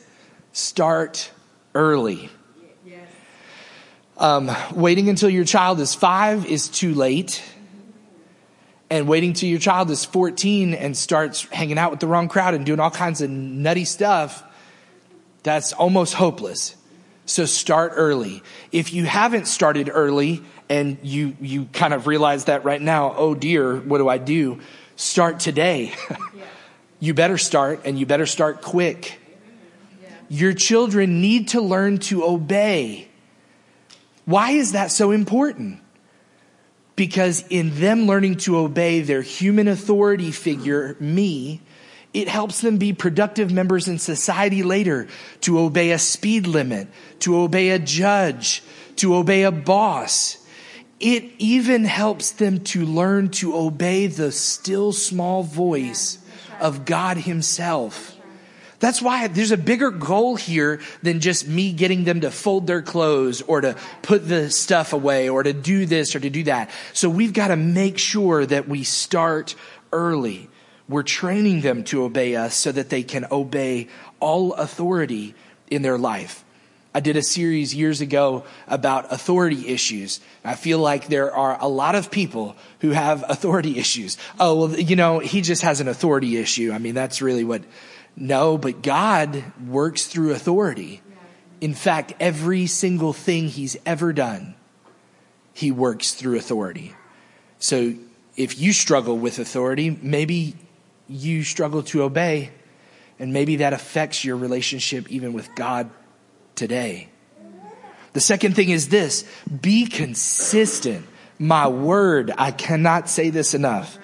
start 0.52 1.32
early. 1.74 2.30
Um, 4.18 4.52
waiting 4.76 5.10
until 5.10 5.32
your 5.32 5.46
child 5.46 5.80
is 5.80 5.96
five 5.96 6.46
is 6.46 6.68
too 6.68 6.94
late 6.94 7.42
and 8.92 9.08
waiting 9.08 9.32
till 9.32 9.48
your 9.48 9.58
child 9.58 9.90
is 9.90 10.04
14 10.04 10.74
and 10.74 10.98
starts 10.98 11.46
hanging 11.46 11.78
out 11.78 11.92
with 11.92 12.02
the 12.02 12.08
wrong 12.08 12.28
crowd 12.28 12.54
and 12.54 12.66
doing 12.66 12.82
all 12.82 12.92
kinds 12.92 13.22
of 13.22 13.30
nutty 13.30 13.86
stuff, 13.86 14.44
that's 15.44 15.72
almost 15.72 16.14
hopeless. 16.14 16.76
So 17.26 17.46
start 17.46 17.94
early. 17.96 18.44
If 18.74 18.92
you 18.92 19.06
haven't 19.06 19.48
started 19.48 19.90
early 19.92 20.44
and 20.68 20.98
you, 21.04 21.38
you 21.40 21.70
kind 21.72 21.94
of 21.94 22.06
realize 22.06 22.46
that 22.46 22.66
right 22.66 22.82
now, 22.82 23.16
oh 23.16 23.34
dear, 23.34 23.78
what 23.78 24.00
do 24.00 24.10
I 24.10 24.18
do? 24.18 24.60
Start 24.98 25.40
today. 25.40 25.94
you 27.00 27.14
better 27.14 27.38
start 27.38 27.84
and 27.86 27.98
you 27.98 28.06
better 28.06 28.26
start 28.26 28.62
quick. 28.62 29.20
Your 30.28 30.52
children 30.52 31.22
need 31.22 31.50
to 31.50 31.62
learn 31.62 32.00
to 32.00 32.26
obey. 32.26 33.08
Why 34.26 34.52
is 34.52 34.74
that 34.74 34.92
so 34.92 35.12
important? 35.12 35.80
Because 37.02 37.44
in 37.50 37.80
them 37.80 38.06
learning 38.06 38.36
to 38.36 38.56
obey 38.56 39.02
their 39.02 39.24
human 39.24 39.68
authority 39.68 40.30
figure, 40.30 40.96
me, 41.00 41.60
it 42.14 42.28
helps 42.28 42.62
them 42.62 42.78
be 42.78 42.94
productive 42.94 43.52
members 43.52 43.88
in 43.88 43.98
society 43.98 44.62
later 44.62 45.08
to 45.40 45.58
obey 45.58 45.94
a 45.94 45.98
speed 45.98 46.46
limit, 46.46 46.88
to 47.18 47.40
obey 47.40 47.72
a 47.72 47.80
judge, 47.80 48.62
to 48.98 49.16
obey 49.16 49.42
a 49.42 49.52
boss. 49.52 50.46
It 51.00 51.24
even 51.40 51.86
helps 51.86 52.30
them 52.30 52.60
to 52.66 52.86
learn 52.86 53.30
to 53.30 53.58
obey 53.58 54.06
the 54.06 54.32
still 54.32 54.92
small 54.92 55.42
voice 55.42 56.20
of 56.60 56.86
God 56.86 57.18
Himself. 57.18 58.11
That's 58.82 59.02
why 59.02 59.28
there's 59.28 59.52
a 59.52 59.58
bigger 59.58 59.92
goal 59.92 60.36
here 60.36 60.82
than 61.04 61.20
just 61.20 61.48
me 61.48 61.72
getting 61.72 62.04
them 62.04 62.22
to 62.22 62.32
fold 62.32 62.66
their 62.66 62.82
clothes 62.82 63.42
or 63.44 63.62
to 63.62 63.76
put 64.02 64.28
the 64.28 64.50
stuff 64.50 64.92
away 64.92 65.30
or 65.30 65.44
to 65.44 65.54
do 65.54 65.86
this 65.86 66.16
or 66.16 66.20
to 66.20 66.30
do 66.30 66.44
that. 66.44 66.72
So 66.92 67.08
we've 67.08 67.32
got 67.32 67.50
to 67.50 67.56
make 67.56 68.00
sure 68.00 68.44
that 68.44 68.68
we 68.68 68.84
start 68.84 69.56
early. 69.94 70.50
We're 70.90 71.04
training 71.04 71.62
them 71.62 71.84
to 71.86 72.04
obey 72.04 72.36
us 72.36 72.56
so 72.56 72.72
that 72.72 72.90
they 72.90 73.04
can 73.04 73.28
obey 73.32 73.88
all 74.20 74.54
authority 74.54 75.36
in 75.70 75.84
their 75.84 76.00
life. 76.00 76.44
I 76.94 77.00
did 77.00 77.16
a 77.16 77.22
series 77.22 77.74
years 77.74 78.02
ago 78.02 78.44
about 78.68 79.14
authority 79.14 79.70
issues. 79.70 80.20
I 80.44 80.56
feel 80.56 80.80
like 80.80 81.08
there 81.08 81.34
are 81.34 81.58
a 81.62 81.68
lot 81.68 81.96
of 81.96 82.12
people 82.12 82.56
who 82.80 82.90
have 82.90 83.24
authority 83.30 83.78
issues. 83.78 84.18
Oh, 84.40 84.56
well, 84.56 84.80
you 84.80 84.96
know, 84.96 85.20
he 85.20 85.42
just 85.42 85.62
has 85.62 85.82
an 85.82 85.88
authority 85.88 86.38
issue. 86.38 86.72
I 86.74 86.80
mean, 86.80 86.96
that's 86.96 87.22
really 87.22 87.44
what 87.44 87.62
no, 88.16 88.58
but 88.58 88.82
God 88.82 89.44
works 89.68 90.08
through 90.08 90.32
authority. 90.32 91.02
In 91.60 91.74
fact, 91.74 92.14
every 92.20 92.68
single 92.68 93.14
thing 93.14 93.48
he's 93.48 93.78
ever 93.86 94.14
done, 94.14 94.56
he 95.54 95.72
works 95.72 96.14
through 96.14 96.38
authority. 96.38 96.96
So 97.60 97.94
if 98.36 98.60
you 98.60 98.74
struggle 98.74 99.18
with 99.18 99.40
authority, 99.40 99.98
maybe 100.02 100.56
you 101.08 101.44
struggle 101.44 101.84
to 101.84 102.04
obey, 102.04 102.52
and 103.20 103.34
maybe 103.34 103.58
that 103.58 103.74
affects 103.74 104.26
your 104.26 104.38
relationship 104.38 105.10
even 105.12 105.34
with 105.34 105.54
God 105.56 105.90
today. 106.56 107.10
The 108.14 108.22
second 108.22 108.56
thing 108.56 108.70
is 108.70 108.90
this 108.90 109.26
be 109.62 109.86
consistent. 109.86 111.06
My 111.38 111.68
word, 111.68 112.32
I 112.38 112.52
cannot 112.52 113.10
say 113.10 113.30
this 113.30 113.54
enough. 113.54 113.98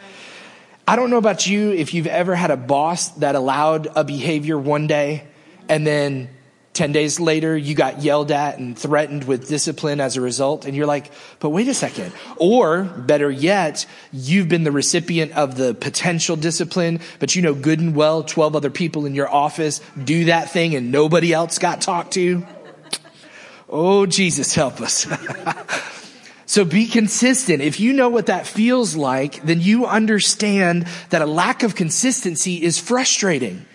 I 0.89 0.95
don't 0.95 1.09
know 1.09 1.17
about 1.17 1.45
you 1.45 1.73
if 1.73 1.93
you've 1.93 2.07
ever 2.07 2.33
had 2.33 2.49
a 2.49 2.55
boss 2.55 3.09
that 3.17 3.35
allowed 3.35 3.89
a 3.93 4.05
behavior 4.05 4.57
one 4.57 4.87
day 4.87 5.27
and 5.67 5.85
then 5.85 6.29
10 6.75 6.93
days 6.93 7.19
later 7.19 7.57
you 7.57 7.75
got 7.75 8.01
yelled 8.01 8.31
at 8.31 8.57
and 8.57 8.79
threatened 8.79 9.25
with 9.25 9.49
discipline 9.49 9.99
as 9.99 10.15
a 10.15 10.21
result 10.21 10.63
and 10.65 10.77
you're 10.77 10.85
like, 10.85 11.11
but 11.41 11.49
wait 11.49 11.67
a 11.67 11.73
second. 11.73 12.13
Or 12.37 12.85
better 12.85 13.29
yet, 13.29 13.85
you've 14.13 14.47
been 14.47 14.63
the 14.63 14.71
recipient 14.71 15.33
of 15.33 15.57
the 15.57 15.73
potential 15.73 16.37
discipline, 16.37 17.01
but 17.19 17.35
you 17.35 17.41
know 17.41 17.53
good 17.53 17.81
and 17.81 17.93
well 17.93 18.23
12 18.23 18.55
other 18.55 18.69
people 18.69 19.05
in 19.05 19.13
your 19.13 19.29
office 19.29 19.81
do 20.01 20.25
that 20.25 20.51
thing 20.51 20.73
and 20.73 20.89
nobody 20.89 21.33
else 21.33 21.59
got 21.59 21.81
talked 21.81 22.13
to. 22.13 22.45
Oh, 23.67 24.05
Jesus 24.05 24.53
help 24.55 24.79
us. 24.79 25.05
So 26.47 26.63
be 26.63 26.87
consistent. 26.87 27.61
If 27.61 27.81
you 27.81 27.91
know 27.91 28.07
what 28.07 28.27
that 28.27 28.47
feels 28.47 28.95
like, 28.95 29.43
then 29.43 29.59
you 29.59 29.85
understand 29.85 30.87
that 31.09 31.21
a 31.21 31.25
lack 31.25 31.61
of 31.61 31.75
consistency 31.75 32.63
is 32.63 32.79
frustrating. 32.79 33.65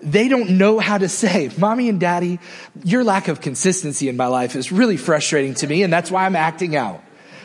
They 0.00 0.28
don't 0.28 0.50
know 0.50 0.78
how 0.78 0.98
to 0.98 1.08
say, 1.08 1.50
mommy 1.58 1.88
and 1.88 1.98
daddy, 1.98 2.38
your 2.84 3.02
lack 3.02 3.26
of 3.26 3.40
consistency 3.40 4.08
in 4.08 4.16
my 4.16 4.28
life 4.28 4.54
is 4.54 4.70
really 4.70 4.96
frustrating 4.96 5.54
to 5.54 5.66
me. 5.66 5.82
And 5.82 5.92
that's 5.92 6.08
why 6.08 6.26
I'm 6.26 6.36
acting 6.36 6.76
out. 6.76 7.02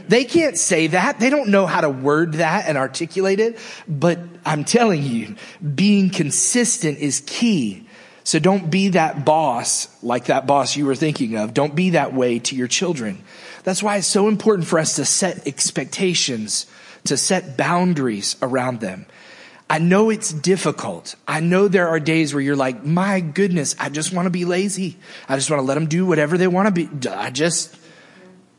They 0.08 0.26
can't 0.26 0.58
say 0.58 0.88
that. 0.88 1.19
They 1.19 1.32
don't 1.32 1.50
know 1.50 1.65
how 1.65 1.82
to 1.82 1.89
word 1.89 2.34
that 2.34 2.67
and 2.67 2.78
articulate 2.78 3.39
it. 3.39 3.58
But 3.88 4.19
I'm 4.45 4.63
telling 4.63 5.02
you, 5.02 5.38
being 5.74 6.12
consistent 6.12 7.00
is 7.00 7.24
key. 7.26 7.88
So 8.24 8.38
don't 8.38 8.69
be 8.69 8.89
that 8.89 9.26
boss 9.26 9.88
like 10.04 10.26
that 10.26 10.45
boss 10.45 10.76
you 10.76 10.86
were 10.86 10.95
thinking 10.95 11.36
of. 11.36 11.56
Don't 11.56 11.74
be 11.76 11.91
that 11.91 12.13
way 12.13 12.38
to 12.39 12.56
your 12.56 12.67
children. 12.67 13.24
That's 13.63 13.84
why 13.84 13.97
it's 13.97 14.08
so 14.08 14.28
important 14.28 14.67
for 14.67 14.80
us 14.80 14.95
to 14.95 15.06
set 15.06 15.47
expectations, 15.47 16.65
to 17.06 17.17
set 17.17 17.58
boundaries 17.58 18.36
around 18.41 18.80
them. 18.80 19.06
I 19.69 19.80
know 19.80 20.10
it's 20.10 20.34
difficult. 20.34 21.15
I 21.26 21.39
know 21.39 21.69
there 21.69 21.88
are 21.88 22.00
days 22.00 22.34
where 22.34 22.43
you're 22.43 22.58
like, 22.58 22.84
my 22.84 23.21
goodness, 23.21 23.74
I 23.80 23.88
just 23.88 24.12
want 24.12 24.26
to 24.26 24.30
be 24.30 24.43
lazy. 24.43 24.97
I 25.30 25.38
just 25.38 25.50
want 25.50 25.62
to 25.62 25.65
let 25.65 25.76
them 25.76 25.86
do 25.86 26.06
whatever 26.06 26.38
they 26.38 26.47
want 26.47 26.67
to 26.67 26.88
be. 26.88 27.10
I 27.10 27.30
just, 27.30 27.74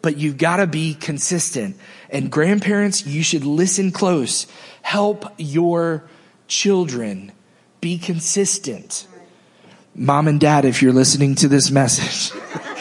but 0.00 0.16
you've 0.16 0.38
got 0.38 0.56
to 0.56 0.66
be 0.66 0.94
consistent. 0.94 1.76
And 2.08 2.30
grandparents, 2.30 3.06
you 3.06 3.22
should 3.22 3.44
listen 3.44 3.90
close. 3.90 4.46
Help 4.80 5.26
your 5.36 6.04
children 6.48 7.32
be 7.82 7.98
consistent. 7.98 9.06
Mom 9.94 10.28
and 10.28 10.40
dad, 10.40 10.64
if 10.64 10.80
you're 10.80 10.94
listening 10.94 11.34
to 11.34 11.48
this 11.48 11.70
message. 11.70 12.32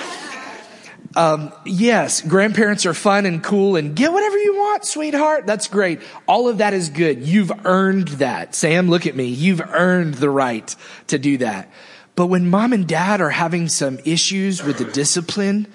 um, 1.16 1.52
yes, 1.66 2.22
grandparents 2.22 2.86
are 2.86 2.94
fun 2.94 3.26
and 3.26 3.44
cool 3.44 3.76
and 3.76 3.96
get 3.96 4.14
whatever 4.14 4.38
you 4.38 4.56
want, 4.56 4.86
sweetheart. 4.86 5.46
That's 5.46 5.68
great. 5.68 6.02
All 6.28 6.48
of 6.48 6.60
that 6.60 6.74
is 6.74 6.90
good. 6.90 7.22
You've 7.22 7.52
earned 7.66 8.08
that. 8.10 8.56
Sam, 8.56 8.90
look 8.90 9.06
at 9.06 9.16
me. 9.16 9.26
You've 9.26 9.62
earned 9.62 10.16
the 10.16 10.30
right 10.30 10.74
to 11.08 11.20
do 11.20 11.38
that. 11.40 11.70
But 12.16 12.28
when 12.28 12.50
mom 12.50 12.74
and 12.74 12.88
dad 12.88 13.20
are 13.22 13.30
having 13.30 13.68
some 13.68 14.00
issues 14.06 14.64
with 14.64 14.78
the 14.78 14.86
discipline 14.86 15.68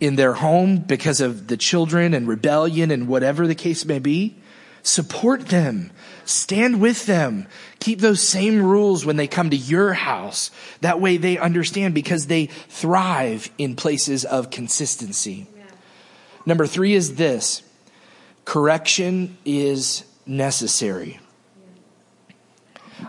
in 0.00 0.16
their 0.16 0.34
home 0.34 0.78
because 0.78 1.20
of 1.20 1.46
the 1.46 1.56
children 1.56 2.14
and 2.14 2.26
rebellion 2.26 2.90
and 2.90 3.06
whatever 3.06 3.46
the 3.46 3.54
case 3.54 3.84
may 3.84 3.98
be, 3.98 4.36
support 4.82 5.48
them. 5.48 5.90
Stand 6.30 6.80
with 6.80 7.06
them. 7.06 7.48
Keep 7.80 7.98
those 8.00 8.26
same 8.26 8.62
rules 8.62 9.04
when 9.04 9.16
they 9.16 9.26
come 9.26 9.50
to 9.50 9.56
your 9.56 9.92
house. 9.92 10.52
That 10.80 11.00
way 11.00 11.16
they 11.16 11.38
understand 11.38 11.92
because 11.92 12.28
they 12.28 12.46
thrive 12.46 13.50
in 13.58 13.74
places 13.74 14.24
of 14.24 14.50
consistency. 14.50 15.48
Number 16.46 16.66
three 16.66 16.94
is 16.94 17.16
this. 17.16 17.62
Correction 18.44 19.36
is 19.44 20.04
necessary. 20.24 21.18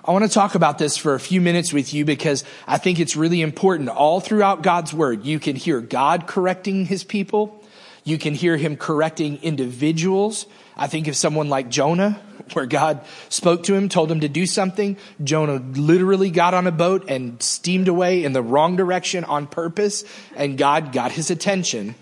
I 0.04 0.12
want 0.12 0.26
to 0.26 0.32
talk 0.32 0.56
about 0.56 0.80
this 0.80 0.98
for 0.98 1.14
a 1.14 1.20
few 1.20 1.42
minutes 1.42 1.72
with 1.72 1.94
you 1.94 2.06
because 2.06 2.44
I 2.66 2.80
think 2.80 3.00
it's 3.00 3.16
really 3.16 3.42
important. 3.42 3.90
All 3.90 4.20
throughout 4.20 4.64
God's 4.64 4.94
word, 4.94 5.26
you 5.26 5.40
can 5.40 5.56
hear 5.56 5.80
God 5.80 6.26
correcting 6.26 6.86
his 6.86 7.04
people. 7.04 7.64
You 8.04 8.18
can 8.18 8.34
hear 8.34 8.58
him 8.58 8.78
correcting 8.78 9.38
individuals. 9.44 10.48
I 10.82 10.88
think 10.88 11.08
of 11.08 11.16
someone 11.16 11.48
like 11.48 11.70
Jonah, 11.70 12.20
where 12.54 12.66
God 12.66 13.06
spoke 13.30 13.62
to 13.66 13.76
him, 13.76 13.88
told 13.88 14.12
him 14.12 14.22
to 14.22 14.28
do 14.28 14.48
something. 14.48 14.98
Jonah 15.24 15.62
literally 15.80 16.32
got 16.32 16.56
on 16.56 16.66
a 16.66 16.72
boat 16.72 17.06
and 17.08 17.40
steamed 17.40 17.88
away 17.88 18.24
in 18.24 18.34
the 18.34 18.42
wrong 18.42 18.78
direction 18.78 19.24
on 19.24 19.46
purpose, 19.46 20.04
and 20.36 20.58
God 20.58 20.92
got 20.92 21.12
his 21.12 21.30
attention. 21.30 21.94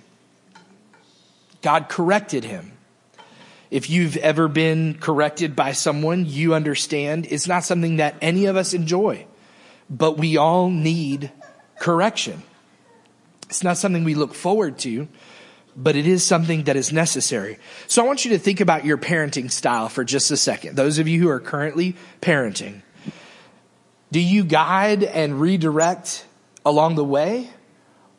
God 1.62 1.89
corrected 1.89 2.46
him. 2.46 2.72
If 3.70 3.89
you've 3.89 4.15
ever 4.15 4.48
been 4.48 4.94
corrected 4.94 5.58
by 5.58 5.74
someone, 5.74 6.26
you 6.26 6.54
understand 6.54 7.28
it's 7.30 7.50
not 7.50 7.65
something 7.65 7.98
that 7.98 8.15
any 8.22 8.46
of 8.46 8.56
us 8.56 8.74
enjoy, 8.74 9.26
but 9.89 10.18
we 10.18 10.38
all 10.38 10.70
need 10.70 11.30
correction. 11.82 12.42
It's 13.50 13.62
not 13.62 13.78
something 13.78 14.06
we 14.06 14.15
look 14.15 14.34
forward 14.34 14.80
to, 14.80 15.10
but 15.80 15.96
it 15.96 16.06
is 16.06 16.26
something 16.26 16.65
that 16.65 16.76
is 16.76 16.92
necessary. 16.92 17.58
So 17.88 18.04
I 18.04 18.06
want 18.06 18.26
you 18.26 18.32
to 18.32 18.38
think 18.38 18.60
about 18.60 18.84
your 18.84 18.98
parenting 18.98 19.50
style 19.50 19.88
for 19.88 20.04
just 20.04 20.30
a 20.30 20.36
second. 20.36 20.76
Those 20.76 21.00
of 21.00 21.08
you 21.08 21.22
who 21.22 21.30
are 21.30 21.39
currently 21.39 21.96
parenting, 22.22 22.82
do 24.12 24.20
you 24.20 24.44
guide 24.44 25.04
and 25.04 25.39
redirect 25.39 26.26
along 26.65 26.96
the 26.96 27.06
way? 27.06 27.50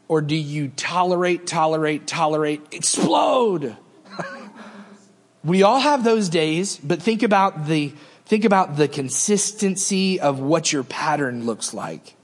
Or 0.09 0.23
do 0.23 0.35
you 0.35 0.69
tolerate, 0.75 1.47
tolerate, 1.47 2.07
tolerate, 2.07 2.63
explode? 2.73 3.77
we 5.45 5.63
all 5.63 5.81
have 5.81 6.03
those 6.03 6.31
days, 6.31 6.79
but 6.79 7.03
think 7.03 7.23
about 7.23 7.67
the, 7.67 7.93
think 8.25 8.47
about 8.47 8.77
the 8.77 8.89
consistency 8.89 10.19
of 10.19 10.41
what 10.41 10.73
your 10.73 10.83
pattern 10.83 11.45
looks 11.45 11.75
like. 11.75 12.17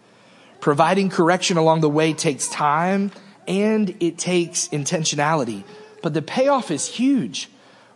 Providing 0.61 1.11
correction 1.11 1.59
along 1.59 1.83
the 1.83 1.90
way 1.90 2.14
takes 2.14 2.49
time 2.49 3.12
and 3.46 3.96
it 4.00 4.18
takes 4.18 4.68
intentionality. 4.68 5.64
But 6.02 6.14
the 6.14 6.22
payoff 6.22 6.70
is 6.70 6.87
huge 6.87 7.48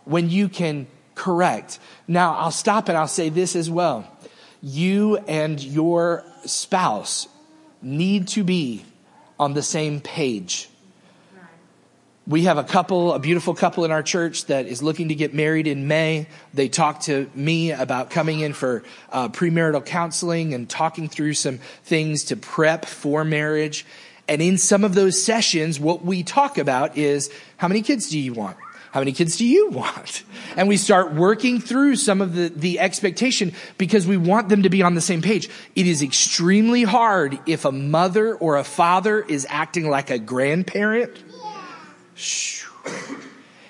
when 0.05 0.29
you 0.29 0.49
can 0.49 0.87
correct. 1.15 1.79
Now, 2.07 2.35
I'll 2.35 2.51
stop 2.51 2.89
and 2.89 2.97
I'll 2.97 3.07
say 3.07 3.29
this 3.29 3.55
as 3.55 3.69
well. 3.69 4.07
You 4.61 5.17
and 5.17 5.61
your 5.61 6.23
spouse 6.45 7.27
need 7.81 8.27
to 8.29 8.43
be 8.43 8.85
on 9.39 9.53
the 9.53 9.63
same 9.63 10.01
page. 10.01 10.69
We 12.27 12.43
have 12.43 12.59
a 12.59 12.63
couple, 12.63 13.13
a 13.13 13.19
beautiful 13.19 13.55
couple 13.55 13.83
in 13.83 13.91
our 13.91 14.03
church 14.03 14.45
that 14.45 14.67
is 14.67 14.83
looking 14.83 15.09
to 15.09 15.15
get 15.15 15.33
married 15.33 15.65
in 15.65 15.87
May. 15.87 16.27
They 16.53 16.69
talked 16.69 17.03
to 17.03 17.29
me 17.33 17.71
about 17.71 18.11
coming 18.11 18.41
in 18.41 18.53
for 18.53 18.83
uh, 19.11 19.29
premarital 19.29 19.85
counseling 19.85 20.53
and 20.53 20.69
talking 20.69 21.09
through 21.09 21.33
some 21.33 21.57
things 21.83 22.25
to 22.25 22.37
prep 22.37 22.85
for 22.85 23.25
marriage. 23.25 23.87
And 24.31 24.41
in 24.41 24.57
some 24.57 24.85
of 24.85 24.93
those 24.93 25.21
sessions, 25.21 25.77
what 25.77 26.05
we 26.05 26.23
talk 26.23 26.57
about 26.57 26.97
is 26.97 27.29
how 27.57 27.67
many 27.67 27.81
kids 27.81 28.09
do 28.09 28.17
you 28.17 28.31
want? 28.31 28.55
How 28.93 29.01
many 29.01 29.11
kids 29.11 29.35
do 29.35 29.45
you 29.45 29.69
want? 29.71 30.23
And 30.55 30.67
we 30.67 30.75
start 30.75 31.13
working 31.13 31.61
through 31.61 31.95
some 31.95 32.21
of 32.21 32.35
the, 32.35 32.49
the 32.49 32.79
expectation 32.81 33.53
because 33.77 34.05
we 34.05 34.17
want 34.17 34.49
them 34.49 34.63
to 34.63 34.69
be 34.69 34.83
on 34.83 34.95
the 34.95 35.01
same 35.01 35.21
page. 35.21 35.49
It 35.75 35.87
is 35.87 36.01
extremely 36.01 36.83
hard 36.83 37.39
if 37.45 37.63
a 37.63 37.71
mother 37.71 38.35
or 38.35 38.57
a 38.57 38.65
father 38.65 39.21
is 39.21 39.47
acting 39.49 39.89
like 39.89 40.09
a 40.09 40.19
grandparent 40.19 41.23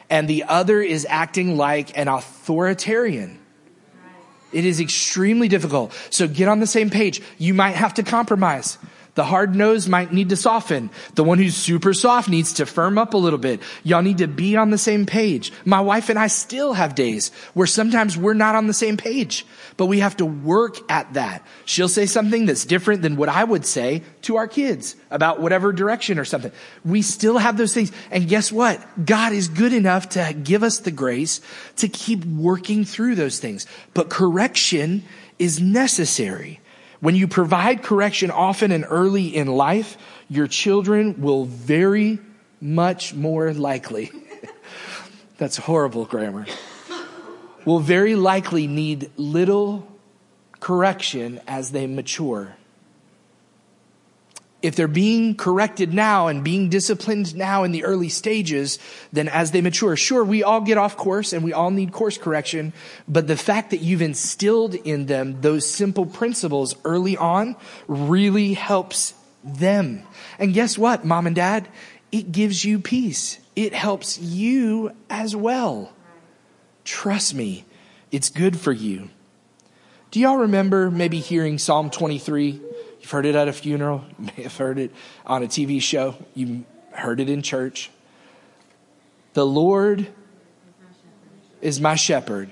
and 0.09 0.27
the 0.27 0.43
other 0.45 0.81
is 0.81 1.05
acting 1.07 1.55
like 1.55 1.95
an 1.95 2.07
authoritarian. 2.07 3.39
It 4.51 4.65
is 4.65 4.79
extremely 4.79 5.47
difficult. 5.47 5.93
So 6.09 6.27
get 6.27 6.47
on 6.47 6.59
the 6.59 6.67
same 6.67 6.89
page. 6.89 7.21
You 7.37 7.53
might 7.53 7.75
have 7.75 7.93
to 7.95 8.03
compromise. 8.03 8.79
The 9.15 9.25
hard 9.25 9.55
nose 9.55 9.89
might 9.89 10.13
need 10.13 10.29
to 10.29 10.37
soften. 10.37 10.89
The 11.15 11.23
one 11.23 11.37
who's 11.37 11.55
super 11.55 11.93
soft 11.93 12.29
needs 12.29 12.53
to 12.53 12.65
firm 12.65 12.97
up 12.97 13.13
a 13.13 13.17
little 13.17 13.39
bit. 13.39 13.61
Y'all 13.83 14.01
need 14.01 14.19
to 14.19 14.27
be 14.27 14.55
on 14.55 14.69
the 14.69 14.77
same 14.77 15.05
page. 15.05 15.51
My 15.65 15.81
wife 15.81 16.09
and 16.09 16.17
I 16.17 16.27
still 16.27 16.73
have 16.73 16.95
days 16.95 17.29
where 17.53 17.67
sometimes 17.67 18.17
we're 18.17 18.33
not 18.33 18.55
on 18.55 18.67
the 18.67 18.73
same 18.73 18.95
page, 18.95 19.45
but 19.75 19.87
we 19.87 19.99
have 19.99 20.15
to 20.17 20.25
work 20.25 20.77
at 20.89 21.13
that. 21.15 21.45
She'll 21.65 21.89
say 21.89 22.05
something 22.05 22.45
that's 22.45 22.63
different 22.63 23.01
than 23.01 23.17
what 23.17 23.27
I 23.27 23.43
would 23.43 23.65
say 23.65 24.03
to 24.23 24.37
our 24.37 24.47
kids 24.47 24.95
about 25.09 25.41
whatever 25.41 25.73
direction 25.73 26.17
or 26.17 26.25
something. 26.25 26.53
We 26.85 27.01
still 27.01 27.37
have 27.37 27.57
those 27.57 27.73
things. 27.73 27.91
And 28.11 28.29
guess 28.29 28.49
what? 28.49 28.81
God 29.05 29.33
is 29.33 29.49
good 29.49 29.73
enough 29.73 30.09
to 30.09 30.33
give 30.41 30.63
us 30.63 30.79
the 30.79 30.91
grace 30.91 31.41
to 31.77 31.89
keep 31.89 32.23
working 32.23 32.85
through 32.85 33.15
those 33.15 33.39
things. 33.39 33.67
But 33.93 34.09
correction 34.09 35.03
is 35.37 35.59
necessary. 35.59 36.61
When 37.01 37.15
you 37.15 37.27
provide 37.27 37.83
correction 37.83 38.31
often 38.31 38.71
and 38.71 38.85
early 38.87 39.35
in 39.35 39.47
life, 39.47 39.97
your 40.29 40.47
children 40.47 41.19
will 41.19 41.45
very 41.45 42.19
much 42.61 43.13
more 43.13 43.53
likely, 43.53 44.11
that's 45.37 45.57
horrible 45.57 46.05
grammar, 46.05 46.45
will 47.65 47.79
very 47.79 48.15
likely 48.15 48.67
need 48.67 49.09
little 49.17 49.87
correction 50.59 51.41
as 51.47 51.71
they 51.71 51.87
mature 51.87 52.55
if 54.61 54.75
they're 54.75 54.87
being 54.87 55.35
corrected 55.35 55.93
now 55.93 56.27
and 56.27 56.43
being 56.43 56.69
disciplined 56.69 57.35
now 57.35 57.63
in 57.63 57.71
the 57.71 57.83
early 57.83 58.09
stages, 58.09 58.79
then 59.11 59.27
as 59.27 59.51
they 59.51 59.61
mature, 59.61 59.95
sure, 59.95 60.23
we 60.23 60.43
all 60.43 60.61
get 60.61 60.77
off 60.77 60.97
course 60.97 61.33
and 61.33 61.43
we 61.43 61.53
all 61.53 61.71
need 61.71 61.91
course 61.91 62.17
correction. 62.17 62.73
But 63.07 63.27
the 63.27 63.37
fact 63.37 63.71
that 63.71 63.81
you've 63.81 64.01
instilled 64.01 64.75
in 64.75 65.07
them 65.07 65.41
those 65.41 65.65
simple 65.65 66.05
principles 66.05 66.75
early 66.85 67.17
on 67.17 67.55
really 67.87 68.53
helps 68.53 69.13
them. 69.43 70.03
And 70.37 70.53
guess 70.53 70.77
what, 70.77 71.05
mom 71.05 71.27
and 71.27 71.35
dad? 71.35 71.67
It 72.11 72.31
gives 72.31 72.63
you 72.63 72.79
peace. 72.79 73.39
It 73.55 73.73
helps 73.73 74.19
you 74.19 74.91
as 75.09 75.35
well. 75.35 75.93
Trust 76.83 77.33
me, 77.33 77.65
it's 78.11 78.29
good 78.29 78.59
for 78.59 78.71
you. 78.71 79.09
Do 80.11 80.19
y'all 80.19 80.37
remember 80.37 80.91
maybe 80.91 81.19
hearing 81.19 81.57
Psalm 81.57 81.89
23? 81.89 82.59
Heard 83.11 83.25
it 83.25 83.35
at 83.35 83.49
a 83.49 83.53
funeral. 83.53 84.05
You 84.17 84.25
may 84.37 84.43
have 84.43 84.55
heard 84.55 84.79
it 84.79 84.91
on 85.25 85.43
a 85.43 85.47
TV 85.47 85.81
show. 85.81 86.15
You 86.33 86.63
heard 86.91 87.19
it 87.19 87.29
in 87.29 87.41
church. 87.41 87.89
The 89.33 89.45
Lord 89.45 90.07
is 91.61 91.81
my 91.81 91.95
shepherd. 91.95 92.51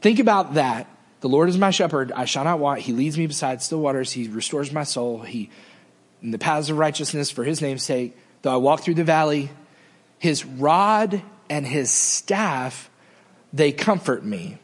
Think 0.00 0.20
about 0.20 0.54
that. 0.54 0.86
The 1.22 1.28
Lord 1.28 1.48
is 1.48 1.58
my 1.58 1.70
shepherd. 1.70 2.12
I 2.12 2.24
shall 2.24 2.44
not 2.44 2.60
want. 2.60 2.80
He 2.80 2.92
leads 2.92 3.18
me 3.18 3.26
beside 3.26 3.62
still 3.62 3.80
waters. 3.80 4.12
He 4.12 4.28
restores 4.28 4.72
my 4.72 4.84
soul. 4.84 5.22
He, 5.22 5.50
in 6.22 6.30
the 6.30 6.38
paths 6.38 6.70
of 6.70 6.78
righteousness 6.78 7.32
for 7.32 7.42
his 7.42 7.60
name's 7.60 7.82
sake, 7.82 8.16
though 8.42 8.52
I 8.52 8.56
walk 8.56 8.82
through 8.82 8.94
the 8.94 9.04
valley, 9.04 9.50
his 10.20 10.44
rod 10.44 11.20
and 11.50 11.66
his 11.66 11.90
staff, 11.90 12.88
they 13.52 13.72
comfort 13.72 14.24
me. 14.24 14.58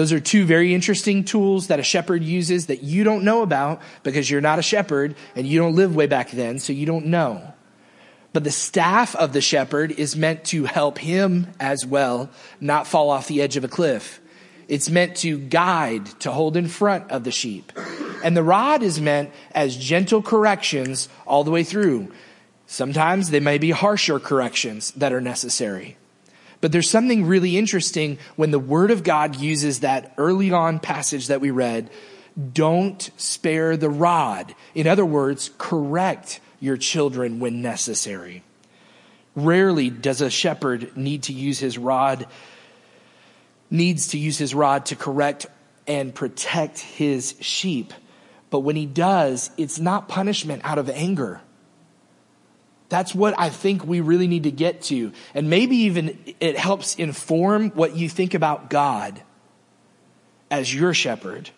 Those 0.00 0.14
are 0.14 0.18
two 0.20 0.46
very 0.46 0.72
interesting 0.72 1.24
tools 1.24 1.66
that 1.66 1.78
a 1.78 1.82
shepherd 1.82 2.24
uses 2.24 2.68
that 2.68 2.82
you 2.82 3.04
don't 3.04 3.22
know 3.22 3.42
about 3.42 3.82
because 4.02 4.30
you're 4.30 4.40
not 4.40 4.58
a 4.58 4.62
shepherd 4.62 5.14
and 5.36 5.46
you 5.46 5.58
don't 5.58 5.74
live 5.74 5.94
way 5.94 6.06
back 6.06 6.30
then, 6.30 6.58
so 6.58 6.72
you 6.72 6.86
don't 6.86 7.04
know. 7.04 7.52
But 8.32 8.44
the 8.44 8.50
staff 8.50 9.14
of 9.14 9.34
the 9.34 9.42
shepherd 9.42 9.92
is 9.92 10.16
meant 10.16 10.44
to 10.44 10.64
help 10.64 10.96
him 10.96 11.48
as 11.60 11.84
well 11.84 12.30
not 12.62 12.86
fall 12.86 13.10
off 13.10 13.28
the 13.28 13.42
edge 13.42 13.58
of 13.58 13.64
a 13.64 13.68
cliff. 13.68 14.22
It's 14.68 14.88
meant 14.88 15.16
to 15.16 15.38
guide, 15.38 16.06
to 16.20 16.32
hold 16.32 16.56
in 16.56 16.68
front 16.68 17.10
of 17.10 17.24
the 17.24 17.30
sheep. 17.30 17.70
And 18.24 18.34
the 18.34 18.42
rod 18.42 18.82
is 18.82 19.02
meant 19.02 19.30
as 19.54 19.76
gentle 19.76 20.22
corrections 20.22 21.10
all 21.26 21.44
the 21.44 21.50
way 21.50 21.62
through. 21.62 22.10
Sometimes 22.64 23.28
they 23.28 23.40
may 23.40 23.58
be 23.58 23.70
harsher 23.70 24.18
corrections 24.18 24.92
that 24.92 25.12
are 25.12 25.20
necessary. 25.20 25.98
But 26.60 26.72
there's 26.72 26.90
something 26.90 27.24
really 27.24 27.56
interesting 27.56 28.18
when 28.36 28.50
the 28.50 28.58
Word 28.58 28.90
of 28.90 29.02
God 29.02 29.36
uses 29.36 29.80
that 29.80 30.12
early 30.18 30.52
on 30.52 30.78
passage 30.78 31.28
that 31.28 31.40
we 31.40 31.50
read 31.50 31.90
don't 32.52 33.10
spare 33.16 33.76
the 33.76 33.90
rod. 33.90 34.54
In 34.74 34.86
other 34.86 35.04
words, 35.04 35.50
correct 35.58 36.40
your 36.60 36.76
children 36.76 37.40
when 37.40 37.60
necessary. 37.60 38.42
Rarely 39.34 39.90
does 39.90 40.20
a 40.20 40.30
shepherd 40.30 40.96
need 40.96 41.24
to 41.24 41.32
use 41.32 41.58
his 41.58 41.78
rod, 41.78 42.26
needs 43.70 44.08
to 44.08 44.18
use 44.18 44.38
his 44.38 44.54
rod 44.54 44.86
to 44.86 44.96
correct 44.96 45.46
and 45.86 46.14
protect 46.14 46.78
his 46.78 47.34
sheep. 47.40 47.92
But 48.50 48.60
when 48.60 48.76
he 48.76 48.86
does, 48.86 49.50
it's 49.56 49.78
not 49.78 50.08
punishment 50.08 50.62
out 50.64 50.78
of 50.78 50.90
anger. 50.90 51.40
That's 52.90 53.14
what 53.14 53.34
I 53.38 53.48
think 53.48 53.86
we 53.86 54.00
really 54.00 54.26
need 54.26 54.42
to 54.42 54.50
get 54.50 54.82
to. 54.82 55.12
And 55.32 55.48
maybe 55.48 55.76
even 55.76 56.18
it 56.40 56.58
helps 56.58 56.96
inform 56.96 57.70
what 57.70 57.96
you 57.96 58.08
think 58.08 58.34
about 58.34 58.68
God 58.68 59.22
as 60.50 60.74
your 60.74 60.92
shepherd. 60.92 61.50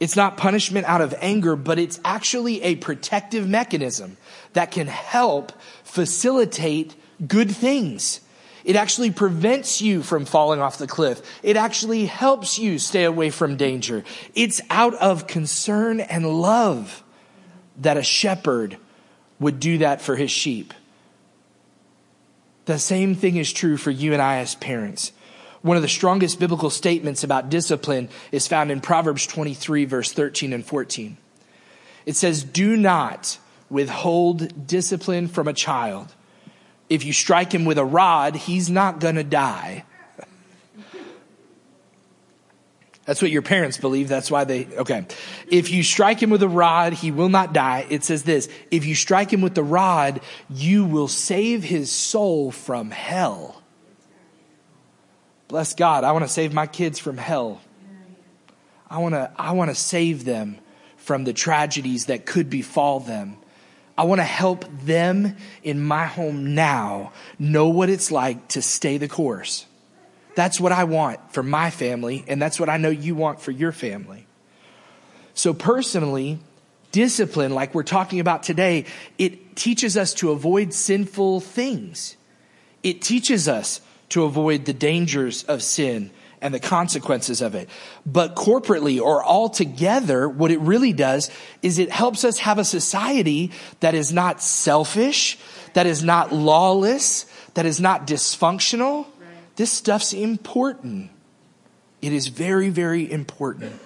It's 0.00 0.16
not 0.16 0.38
punishment 0.38 0.86
out 0.86 1.02
of 1.02 1.14
anger, 1.20 1.54
but 1.54 1.78
it's 1.78 2.00
actually 2.04 2.62
a 2.62 2.76
protective 2.76 3.46
mechanism 3.46 4.16
that 4.54 4.70
can 4.70 4.86
help 4.86 5.52
facilitate 5.84 6.96
good 7.26 7.50
things. 7.50 8.20
It 8.64 8.74
actually 8.74 9.10
prevents 9.10 9.82
you 9.82 10.02
from 10.02 10.24
falling 10.24 10.60
off 10.60 10.78
the 10.78 10.86
cliff. 10.86 11.20
It 11.42 11.58
actually 11.58 12.06
helps 12.06 12.58
you 12.58 12.78
stay 12.78 13.04
away 13.04 13.28
from 13.28 13.58
danger. 13.58 14.02
It's 14.34 14.62
out 14.70 14.94
of 14.94 15.26
concern 15.26 16.00
and 16.00 16.26
love 16.40 17.04
that 17.76 17.98
a 17.98 18.02
shepherd 18.02 18.78
would 19.44 19.60
do 19.60 19.78
that 19.78 20.00
for 20.00 20.16
his 20.16 20.30
sheep. 20.30 20.74
The 22.64 22.78
same 22.78 23.14
thing 23.14 23.36
is 23.36 23.52
true 23.52 23.76
for 23.76 23.90
you 23.90 24.12
and 24.12 24.22
I 24.22 24.38
as 24.38 24.54
parents. 24.54 25.12
One 25.60 25.76
of 25.76 25.82
the 25.82 25.88
strongest 25.88 26.40
biblical 26.40 26.70
statements 26.70 27.24
about 27.24 27.50
discipline 27.50 28.08
is 28.32 28.48
found 28.48 28.70
in 28.70 28.80
Proverbs 28.80 29.26
23, 29.26 29.84
verse 29.84 30.12
13 30.12 30.52
and 30.52 30.64
14. 30.64 31.16
It 32.06 32.16
says, 32.16 32.42
Do 32.42 32.76
not 32.76 33.38
withhold 33.68 34.66
discipline 34.66 35.28
from 35.28 35.46
a 35.46 35.52
child. 35.52 36.14
If 36.88 37.04
you 37.04 37.12
strike 37.12 37.52
him 37.52 37.64
with 37.64 37.78
a 37.78 37.84
rod, 37.84 38.36
he's 38.36 38.70
not 38.70 38.98
going 38.98 39.16
to 39.16 39.24
die. 39.24 39.84
That's 43.06 43.20
what 43.20 43.30
your 43.30 43.42
parents 43.42 43.76
believe. 43.76 44.08
That's 44.08 44.30
why 44.30 44.44
they, 44.44 44.66
okay. 44.66 45.06
If 45.48 45.70
you 45.70 45.82
strike 45.82 46.22
him 46.22 46.30
with 46.30 46.42
a 46.42 46.48
rod, 46.48 46.94
he 46.94 47.10
will 47.10 47.28
not 47.28 47.52
die. 47.52 47.86
It 47.90 48.02
says 48.02 48.22
this, 48.22 48.48
if 48.70 48.86
you 48.86 48.94
strike 48.94 49.30
him 49.30 49.42
with 49.42 49.54
the 49.54 49.62
rod, 49.62 50.20
you 50.48 50.84
will 50.84 51.08
save 51.08 51.62
his 51.64 51.92
soul 51.92 52.50
from 52.50 52.90
hell. 52.90 53.62
Bless 55.48 55.74
God. 55.74 56.04
I 56.04 56.12
want 56.12 56.24
to 56.24 56.30
save 56.30 56.54
my 56.54 56.66
kids 56.66 56.98
from 56.98 57.18
hell. 57.18 57.60
I 58.88 58.98
want 58.98 59.14
to, 59.14 59.30
I 59.36 59.52
want 59.52 59.70
to 59.70 59.74
save 59.74 60.24
them 60.24 60.58
from 60.96 61.24
the 61.24 61.34
tragedies 61.34 62.06
that 62.06 62.24
could 62.24 62.48
befall 62.48 63.00
them. 63.00 63.36
I 63.96 64.04
want 64.04 64.20
to 64.20 64.24
help 64.24 64.64
them 64.82 65.36
in 65.62 65.80
my 65.80 66.06
home 66.06 66.54
now 66.54 67.12
know 67.38 67.68
what 67.68 67.90
it's 67.90 68.10
like 68.10 68.48
to 68.48 68.62
stay 68.62 68.96
the 68.96 69.08
course. 69.08 69.66
That's 70.34 70.60
what 70.60 70.72
I 70.72 70.84
want 70.84 71.32
for 71.32 71.42
my 71.42 71.70
family, 71.70 72.24
and 72.26 72.40
that's 72.40 72.58
what 72.58 72.68
I 72.68 72.76
know 72.76 72.90
you 72.90 73.14
want 73.14 73.40
for 73.40 73.50
your 73.50 73.72
family. 73.72 74.26
So, 75.34 75.52
personally, 75.54 76.38
discipline, 76.92 77.54
like 77.54 77.74
we're 77.74 77.82
talking 77.82 78.20
about 78.20 78.42
today, 78.42 78.84
it 79.18 79.56
teaches 79.56 79.96
us 79.96 80.14
to 80.14 80.30
avoid 80.30 80.72
sinful 80.72 81.40
things. 81.40 82.16
It 82.82 83.02
teaches 83.02 83.48
us 83.48 83.80
to 84.10 84.24
avoid 84.24 84.64
the 84.64 84.72
dangers 84.72 85.42
of 85.44 85.62
sin 85.62 86.10
and 86.40 86.52
the 86.52 86.60
consequences 86.60 87.40
of 87.40 87.54
it. 87.54 87.68
But 88.04 88.36
corporately 88.36 89.00
or 89.00 89.24
all 89.24 89.48
together, 89.48 90.28
what 90.28 90.50
it 90.50 90.60
really 90.60 90.92
does 90.92 91.30
is 91.62 91.78
it 91.78 91.90
helps 91.90 92.22
us 92.22 92.38
have 92.38 92.58
a 92.58 92.64
society 92.64 93.50
that 93.80 93.94
is 93.94 94.12
not 94.12 94.42
selfish, 94.42 95.38
that 95.72 95.86
is 95.86 96.04
not 96.04 96.32
lawless, 96.32 97.24
that 97.54 97.64
is 97.64 97.80
not 97.80 98.06
dysfunctional. 98.06 99.06
This 99.56 99.72
stuff's 99.72 100.12
important. 100.12 101.10
It 102.02 102.12
is 102.12 102.28
very, 102.28 102.70
very 102.70 103.10
important. 103.10 103.80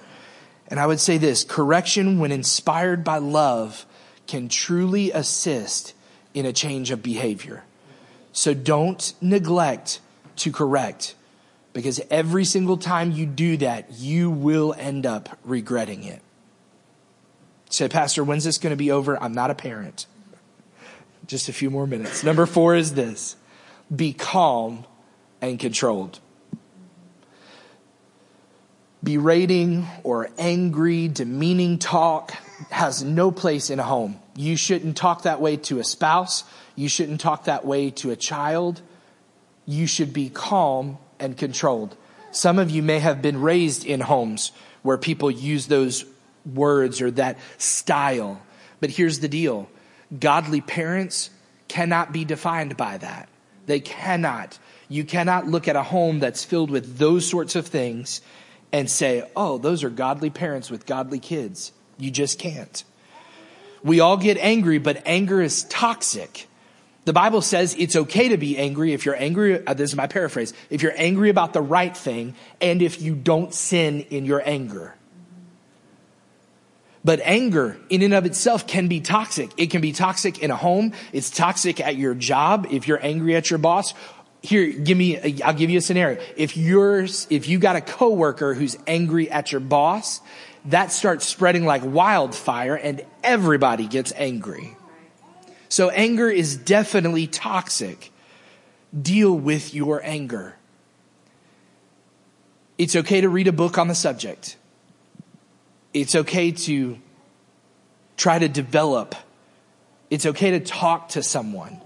And 0.69 0.79
I 0.81 0.87
would 0.87 1.01
say 1.01 1.19
this 1.19 1.45
correction, 1.45 2.19
when 2.19 2.33
inspired 2.33 3.05
by 3.05 3.19
love, 3.19 3.87
can 4.27 4.49
truly 4.49 5.11
assist 5.13 5.95
in 6.35 6.47
a 6.47 6.53
change 6.53 6.91
of 6.91 7.03
behavior. 7.03 7.65
So 8.33 8.55
don't 8.55 9.13
neglect 9.21 10.01
to 10.37 10.53
correct 10.53 11.15
because 11.73 12.01
every 12.11 12.45
single 12.45 12.77
time 12.77 13.13
you 13.13 13.27
do 13.27 13.57
that, 13.59 13.93
you 13.93 14.31
will 14.31 14.75
end 14.79 15.07
up 15.07 15.39
regretting 15.45 16.05
it. 16.05 16.21
Say, 17.71 17.89
Pastor, 17.89 18.25
when's 18.25 18.45
this 18.45 18.59
going 18.59 18.73
to 18.73 18.77
be 18.77 18.91
over? 18.91 19.23
I'm 19.23 19.33
not 19.33 19.51
a 19.51 19.55
parent. 19.55 20.07
Just 21.27 21.49
a 21.49 21.53
few 21.53 21.71
more 21.71 21.87
minutes. 21.87 22.25
Number 22.25 22.47
four 22.47 22.75
is 22.75 22.95
this 22.95 23.37
be 23.95 24.13
calm 24.13 24.85
and 25.41 25.59
controlled. 25.59 26.21
Berating 29.03 29.87
or 30.03 30.29
angry, 30.39 31.09
demeaning 31.09 31.79
talk 31.79 32.33
has 32.71 33.03
no 33.03 33.31
place 33.31 33.71
in 33.71 33.79
a 33.79 33.85
home. 33.85 34.19
You 34.35 34.57
shouldn't 34.57 34.97
talk 34.97 35.23
that 35.23 35.41
way 35.41 35.57
to 35.57 35.79
a 35.79 35.85
spouse. 35.85 36.45
You 36.75 36.89
shouldn't 36.89 37.21
talk 37.21 37.45
that 37.45 37.65
way 37.65 37.91
to 37.91 38.11
a 38.11 38.17
child 38.17 38.83
you 39.69 39.87
should 39.87 40.15
be 40.15 40.31
calm 40.31 40.97
and 41.21 41.37
controlled. 41.37 41.95
Some 42.31 42.59
of 42.59 42.71
you 42.71 42.83
may 42.83 42.99
have 43.01 43.21
been 43.21 43.43
raised 43.43 43.85
in 43.85 44.01
homes 44.01 44.51
where 44.83 44.97
people 44.97 45.31
use 45.31 45.67
those 45.67 46.07
words 46.55 47.03
or 47.03 47.11
that 47.13 47.37
style. 47.59 48.41
But 48.81 48.89
here's 48.89 49.21
the 49.21 49.29
deal 49.29 49.69
godly 50.19 50.63
parents 50.63 51.29
cannot 51.69 52.13
be 52.13 52.25
defined 52.25 52.79
by 52.79 52.97
that. 52.97 53.29
They 53.67 53.79
cannot. 53.79 54.59
You 54.89 55.05
cannot 55.05 55.47
look 55.47 55.69
at 55.69 55.77
a 55.77 55.83
home 55.83 56.21
that's 56.21 56.45
filled 56.45 56.71
with 56.71 56.99
those 56.99 57.29
sorts 57.29 57.57
of 57.57 57.67
things 57.67 58.21
and 58.73 58.91
say, 58.91 59.29
oh, 59.37 59.59
those 59.59 59.85
are 59.85 59.91
godly 59.91 60.31
parents 60.31 60.71
with 60.71 60.87
godly 60.87 61.19
kids. 61.19 61.73
You 61.99 62.11
just 62.11 62.39
can't. 62.39 62.85
We 63.83 64.01
all 64.01 64.17
get 64.17 64.39
angry, 64.39 64.79
but 64.79 65.03
anger 65.07 65.41
is 65.41 65.65
toxic. 65.65 66.47
The 67.05 67.13
Bible 67.13 67.41
says 67.41 67.75
it's 67.79 67.97
okay 67.97 68.29
to 68.29 68.37
be 68.37 68.59
angry 68.59 68.93
if 68.93 69.07
you're 69.07 69.17
angry, 69.17 69.67
uh, 69.67 69.75
this 69.75 69.91
is 69.91 69.97
my 69.97 70.07
paraphrase, 70.07 70.53
if 70.69 70.83
you're 70.83 70.93
angry 70.95 71.31
about 71.31 71.53
the 71.53 71.63
right 71.63 71.97
thing 71.97 72.35
and 72.61 72.83
if 72.83 73.01
you 73.01 73.15
don't 73.15 73.55
sin 73.55 74.03
in 74.11 74.27
your 74.27 74.43
anger. 74.45 74.95
But 77.05 77.21
anger 77.23 77.79
in 77.89 78.03
and 78.03 78.13
of 78.13 78.27
itself 78.27 78.67
can 78.67 78.89
be 78.89 79.01
toxic. 79.01 79.51
It 79.57 79.71
can 79.71 79.81
be 79.81 79.93
toxic 79.93 80.41
in 80.41 80.51
a 80.51 80.57
home. 80.57 80.93
It's 81.13 81.31
toxic 81.31 81.81
at 81.81 81.97
your 81.97 82.15
job 82.15 82.67
if 82.71 82.87
you're 82.87 83.03
angry 83.03 83.37
at 83.37 83.49
your 83.49 83.59
boss. 83.59 83.95
Here, 84.43 84.71
give 84.71 84.97
me, 84.97 85.19
i 85.19 85.35
I'll 85.45 85.55
give 85.55 85.71
you 85.71 85.79
a 85.79 85.83
scenario. 85.83 86.21
If 86.37 86.57
you're, 86.57 87.05
if 87.31 87.49
you 87.49 87.59
got 87.59 87.77
a 87.77 87.81
coworker 87.81 88.55
who's 88.55 88.79
angry 88.87 89.31
at 89.31 89.51
your 89.51 89.61
boss, 89.61 90.21
that 90.67 90.93
starts 90.93 91.27
spreading 91.27 91.65
like 91.65 91.83
wildfire 91.85 92.75
and 92.75 93.05
everybody 93.23 93.87
gets 93.87 94.13
angry. 94.17 94.77
So 95.69 95.91
anger 95.91 96.29
is 96.29 96.57
definitely 96.57 97.27
toxic. 97.27 98.13
Deal 98.99 99.35
with 99.35 99.75
your 99.75 100.03
anger. 100.05 100.57
It's 102.79 102.95
okay 102.95 103.21
to 103.21 103.29
read 103.29 103.49
a 103.49 103.53
book 103.53 103.77
on 103.77 103.89
the 103.89 103.95
subject. 103.95 104.57
It's 105.93 106.15
okay 106.15 106.53
to 106.53 106.99
try 108.17 108.39
to 108.39 108.49
develop. 108.49 109.15
It's 110.11 110.27
okay 110.27 110.53
to 110.53 110.61
talk 110.61 111.11
to 111.11 111.23
someone. 111.23 111.81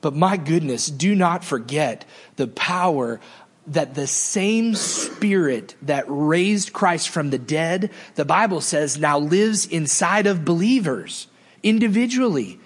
But 0.00 0.14
my 0.14 0.36
goodness, 0.36 0.86
do 0.88 1.14
not 1.14 1.44
forget 1.44 2.04
the 2.36 2.46
power 2.46 3.20
that 3.68 3.94
the 3.94 4.06
same 4.06 4.74
spirit 4.74 5.74
that 5.82 6.04
raised 6.06 6.72
Christ 6.72 7.08
from 7.08 7.30
the 7.30 7.38
dead, 7.38 7.90
the 8.14 8.24
Bible 8.24 8.60
says 8.60 8.98
now 8.98 9.18
lives 9.18 9.66
inside 9.66 10.26
of 10.26 10.44
believers 10.44 11.26
individually. 11.62 12.60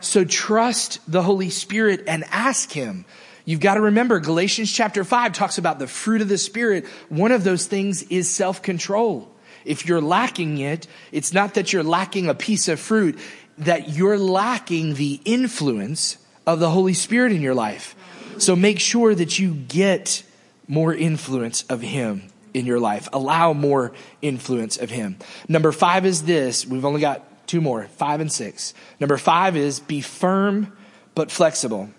So 0.00 0.24
trust 0.24 1.00
the 1.10 1.22
Holy 1.22 1.50
Spirit 1.50 2.04
and 2.06 2.24
ask 2.30 2.70
Him. 2.70 3.04
You've 3.44 3.60
got 3.60 3.74
to 3.74 3.80
remember 3.80 4.20
Galatians 4.20 4.72
chapter 4.72 5.02
5 5.02 5.32
talks 5.32 5.58
about 5.58 5.78
the 5.78 5.86
fruit 5.86 6.22
of 6.22 6.28
the 6.28 6.38
Spirit. 6.38 6.86
One 7.08 7.32
of 7.32 7.44
those 7.44 7.66
things 7.66 8.02
is 8.04 8.30
self 8.30 8.62
control. 8.62 9.30
If 9.64 9.86
you're 9.86 10.00
lacking 10.00 10.58
it, 10.58 10.86
it's 11.10 11.32
not 11.32 11.54
that 11.54 11.72
you're 11.72 11.82
lacking 11.82 12.28
a 12.28 12.34
piece 12.34 12.68
of 12.68 12.78
fruit, 12.78 13.18
that 13.58 13.90
you're 13.90 14.18
lacking 14.18 14.94
the 14.94 15.20
influence 15.24 16.18
of 16.46 16.60
the 16.60 16.70
Holy 16.70 16.94
Spirit 16.94 17.32
in 17.32 17.42
your 17.42 17.54
life. 17.54 17.94
So 18.38 18.56
make 18.56 18.80
sure 18.80 19.14
that 19.14 19.38
you 19.38 19.54
get 19.54 20.22
more 20.66 20.94
influence 20.94 21.62
of 21.64 21.80
Him 21.80 22.30
in 22.52 22.66
your 22.66 22.80
life. 22.80 23.08
Allow 23.12 23.52
more 23.52 23.92
influence 24.22 24.76
of 24.76 24.90
Him. 24.90 25.16
Number 25.48 25.72
five 25.72 26.06
is 26.06 26.22
this. 26.22 26.66
We've 26.66 26.84
only 26.84 27.00
got 27.00 27.46
two 27.46 27.60
more, 27.60 27.84
five 27.84 28.20
and 28.20 28.32
six. 28.32 28.74
Number 29.00 29.16
five 29.16 29.56
is 29.56 29.80
be 29.80 30.00
firm 30.00 30.76
but 31.14 31.30
flexible. 31.30 31.90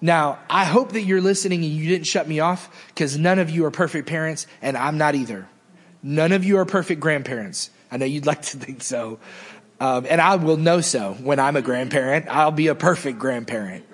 Now, 0.00 0.40
I 0.50 0.64
hope 0.64 0.92
that 0.92 1.02
you're 1.02 1.20
listening 1.20 1.62
and 1.64 1.72
you 1.72 1.88
didn't 1.88 2.06
shut 2.06 2.26
me 2.26 2.40
off 2.40 2.68
because 2.88 3.16
none 3.16 3.38
of 3.38 3.50
you 3.50 3.64
are 3.66 3.70
perfect 3.70 4.08
parents 4.08 4.46
and 4.60 4.76
I'm 4.76 4.98
not 4.98 5.14
either. 5.14 5.48
None 6.02 6.32
of 6.32 6.44
you 6.44 6.58
are 6.58 6.64
perfect 6.64 7.00
grandparents. 7.00 7.70
I 7.90 7.98
know 7.98 8.06
you'd 8.06 8.26
like 8.26 8.42
to 8.42 8.56
think 8.56 8.82
so. 8.82 9.20
Um, 9.82 10.06
and 10.08 10.20
I 10.20 10.36
will 10.36 10.58
know 10.58 10.80
so 10.80 11.14
when 11.14 11.40
I'm 11.40 11.56
a 11.56 11.60
grandparent. 11.60 12.26
I'll 12.28 12.52
be 12.52 12.68
a 12.68 12.74
perfect 12.76 13.18
grandparent. 13.18 13.84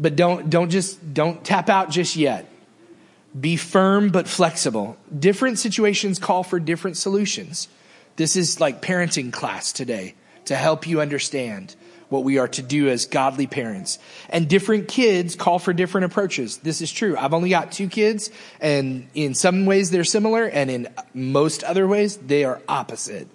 But 0.00 0.16
don't, 0.16 0.48
don't 0.48 0.70
just, 0.70 1.12
don't 1.12 1.44
tap 1.44 1.68
out 1.68 1.90
just 1.90 2.16
yet. 2.16 2.50
Be 3.38 3.56
firm 3.56 4.08
but 4.08 4.26
flexible. 4.26 4.96
Different 5.16 5.58
situations 5.58 6.18
call 6.18 6.42
for 6.44 6.58
different 6.58 6.96
solutions. 6.96 7.68
This 8.16 8.36
is 8.36 8.58
like 8.58 8.80
parenting 8.80 9.34
class 9.34 9.74
today 9.74 10.14
to 10.46 10.56
help 10.56 10.86
you 10.86 11.02
understand 11.02 11.76
what 12.08 12.24
we 12.24 12.38
are 12.38 12.48
to 12.48 12.62
do 12.62 12.88
as 12.88 13.04
godly 13.04 13.46
parents. 13.46 13.98
And 14.30 14.48
different 14.48 14.88
kids 14.88 15.36
call 15.36 15.58
for 15.58 15.74
different 15.74 16.06
approaches. 16.06 16.56
This 16.58 16.80
is 16.80 16.90
true. 16.90 17.18
I've 17.18 17.34
only 17.34 17.50
got 17.50 17.70
two 17.70 17.88
kids, 17.88 18.30
and 18.62 19.08
in 19.14 19.34
some 19.34 19.66
ways 19.66 19.90
they're 19.90 20.04
similar, 20.04 20.46
and 20.46 20.70
in 20.70 20.88
most 21.12 21.64
other 21.64 21.86
ways 21.86 22.16
they 22.16 22.44
are 22.44 22.62
opposite. 22.66 23.28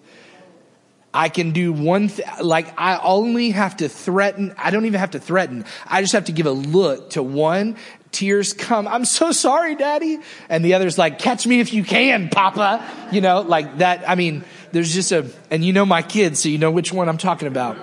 I 1.17 1.29
can 1.29 1.49
do 1.49 1.73
one 1.73 2.09
thing, 2.09 2.27
like 2.43 2.79
I 2.79 2.99
only 2.99 3.49
have 3.49 3.77
to 3.77 3.89
threaten. 3.89 4.53
I 4.55 4.69
don't 4.69 4.85
even 4.85 4.99
have 4.99 5.11
to 5.11 5.19
threaten. 5.19 5.65
I 5.87 6.01
just 6.01 6.13
have 6.13 6.25
to 6.25 6.31
give 6.31 6.45
a 6.45 6.51
look 6.51 7.09
to 7.11 7.23
one. 7.23 7.75
Tears 8.11 8.53
come. 8.53 8.87
I'm 8.87 9.03
so 9.03 9.31
sorry, 9.31 9.73
daddy. 9.73 10.19
And 10.47 10.63
the 10.63 10.75
other's 10.75 10.99
like, 10.99 11.17
catch 11.17 11.47
me 11.47 11.59
if 11.59 11.73
you 11.73 11.83
can, 11.83 12.29
papa. 12.29 12.87
You 13.11 13.21
know, 13.21 13.41
like 13.41 13.79
that. 13.79 14.07
I 14.07 14.13
mean, 14.13 14.43
there's 14.73 14.93
just 14.93 15.11
a, 15.11 15.25
and 15.49 15.65
you 15.65 15.73
know 15.73 15.87
my 15.87 16.03
kids, 16.03 16.39
so 16.39 16.49
you 16.49 16.59
know 16.59 16.69
which 16.69 16.93
one 16.93 17.09
I'm 17.09 17.17
talking 17.17 17.47
about. 17.47 17.79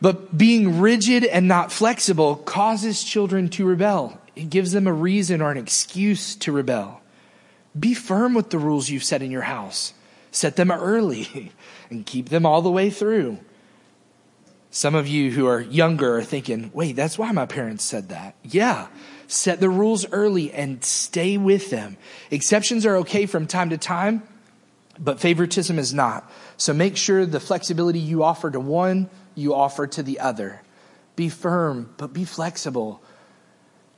But 0.00 0.36
being 0.36 0.80
rigid 0.80 1.24
and 1.24 1.46
not 1.46 1.70
flexible 1.70 2.36
causes 2.36 3.04
children 3.04 3.50
to 3.50 3.66
rebel. 3.66 4.18
It 4.36 4.48
gives 4.48 4.72
them 4.72 4.86
a 4.86 4.92
reason 4.92 5.42
or 5.42 5.50
an 5.50 5.58
excuse 5.58 6.34
to 6.36 6.50
rebel. 6.50 7.02
Be 7.78 7.92
firm 7.92 8.32
with 8.32 8.48
the 8.48 8.58
rules 8.58 8.88
you've 8.88 9.04
set 9.04 9.20
in 9.20 9.30
your 9.30 9.42
house. 9.42 9.92
Set 10.34 10.56
them 10.56 10.72
early 10.72 11.52
and 11.90 12.04
keep 12.04 12.28
them 12.28 12.44
all 12.44 12.60
the 12.60 12.70
way 12.70 12.90
through. 12.90 13.38
Some 14.72 14.96
of 14.96 15.06
you 15.06 15.30
who 15.30 15.46
are 15.46 15.60
younger 15.60 16.18
are 16.18 16.24
thinking, 16.24 16.72
wait, 16.74 16.96
that's 16.96 17.16
why 17.16 17.30
my 17.30 17.46
parents 17.46 17.84
said 17.84 18.08
that. 18.08 18.34
Yeah. 18.42 18.88
Set 19.28 19.60
the 19.60 19.70
rules 19.70 20.04
early 20.10 20.52
and 20.52 20.84
stay 20.84 21.38
with 21.38 21.70
them. 21.70 21.96
Exceptions 22.32 22.84
are 22.84 22.96
okay 22.96 23.26
from 23.26 23.46
time 23.46 23.70
to 23.70 23.78
time, 23.78 24.24
but 24.98 25.20
favoritism 25.20 25.78
is 25.78 25.94
not. 25.94 26.28
So 26.56 26.74
make 26.74 26.96
sure 26.96 27.24
the 27.24 27.38
flexibility 27.38 28.00
you 28.00 28.24
offer 28.24 28.50
to 28.50 28.58
one 28.58 29.08
you 29.36 29.54
offer 29.54 29.86
to 29.86 30.02
the 30.02 30.18
other. 30.18 30.62
Be 31.14 31.28
firm, 31.28 31.94
but 31.96 32.12
be 32.12 32.24
flexible. 32.24 33.00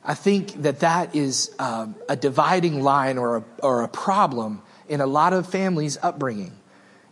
I 0.05 0.13
think 0.13 0.63
that 0.65 0.81
that 0.81 1.17
is 1.17 1.55
um, 1.59 1.95
a 2.11 2.17
dividing 2.17 2.83
line 2.83 3.17
or 3.17 3.39
a, 3.39 3.45
or 3.63 3.83
a 3.85 3.89
problem 3.89 4.61
in 4.89 5.01
a 5.01 5.07
lot 5.07 5.33
of 5.33 5.49
families' 5.49 5.99
upbringing. 6.03 6.53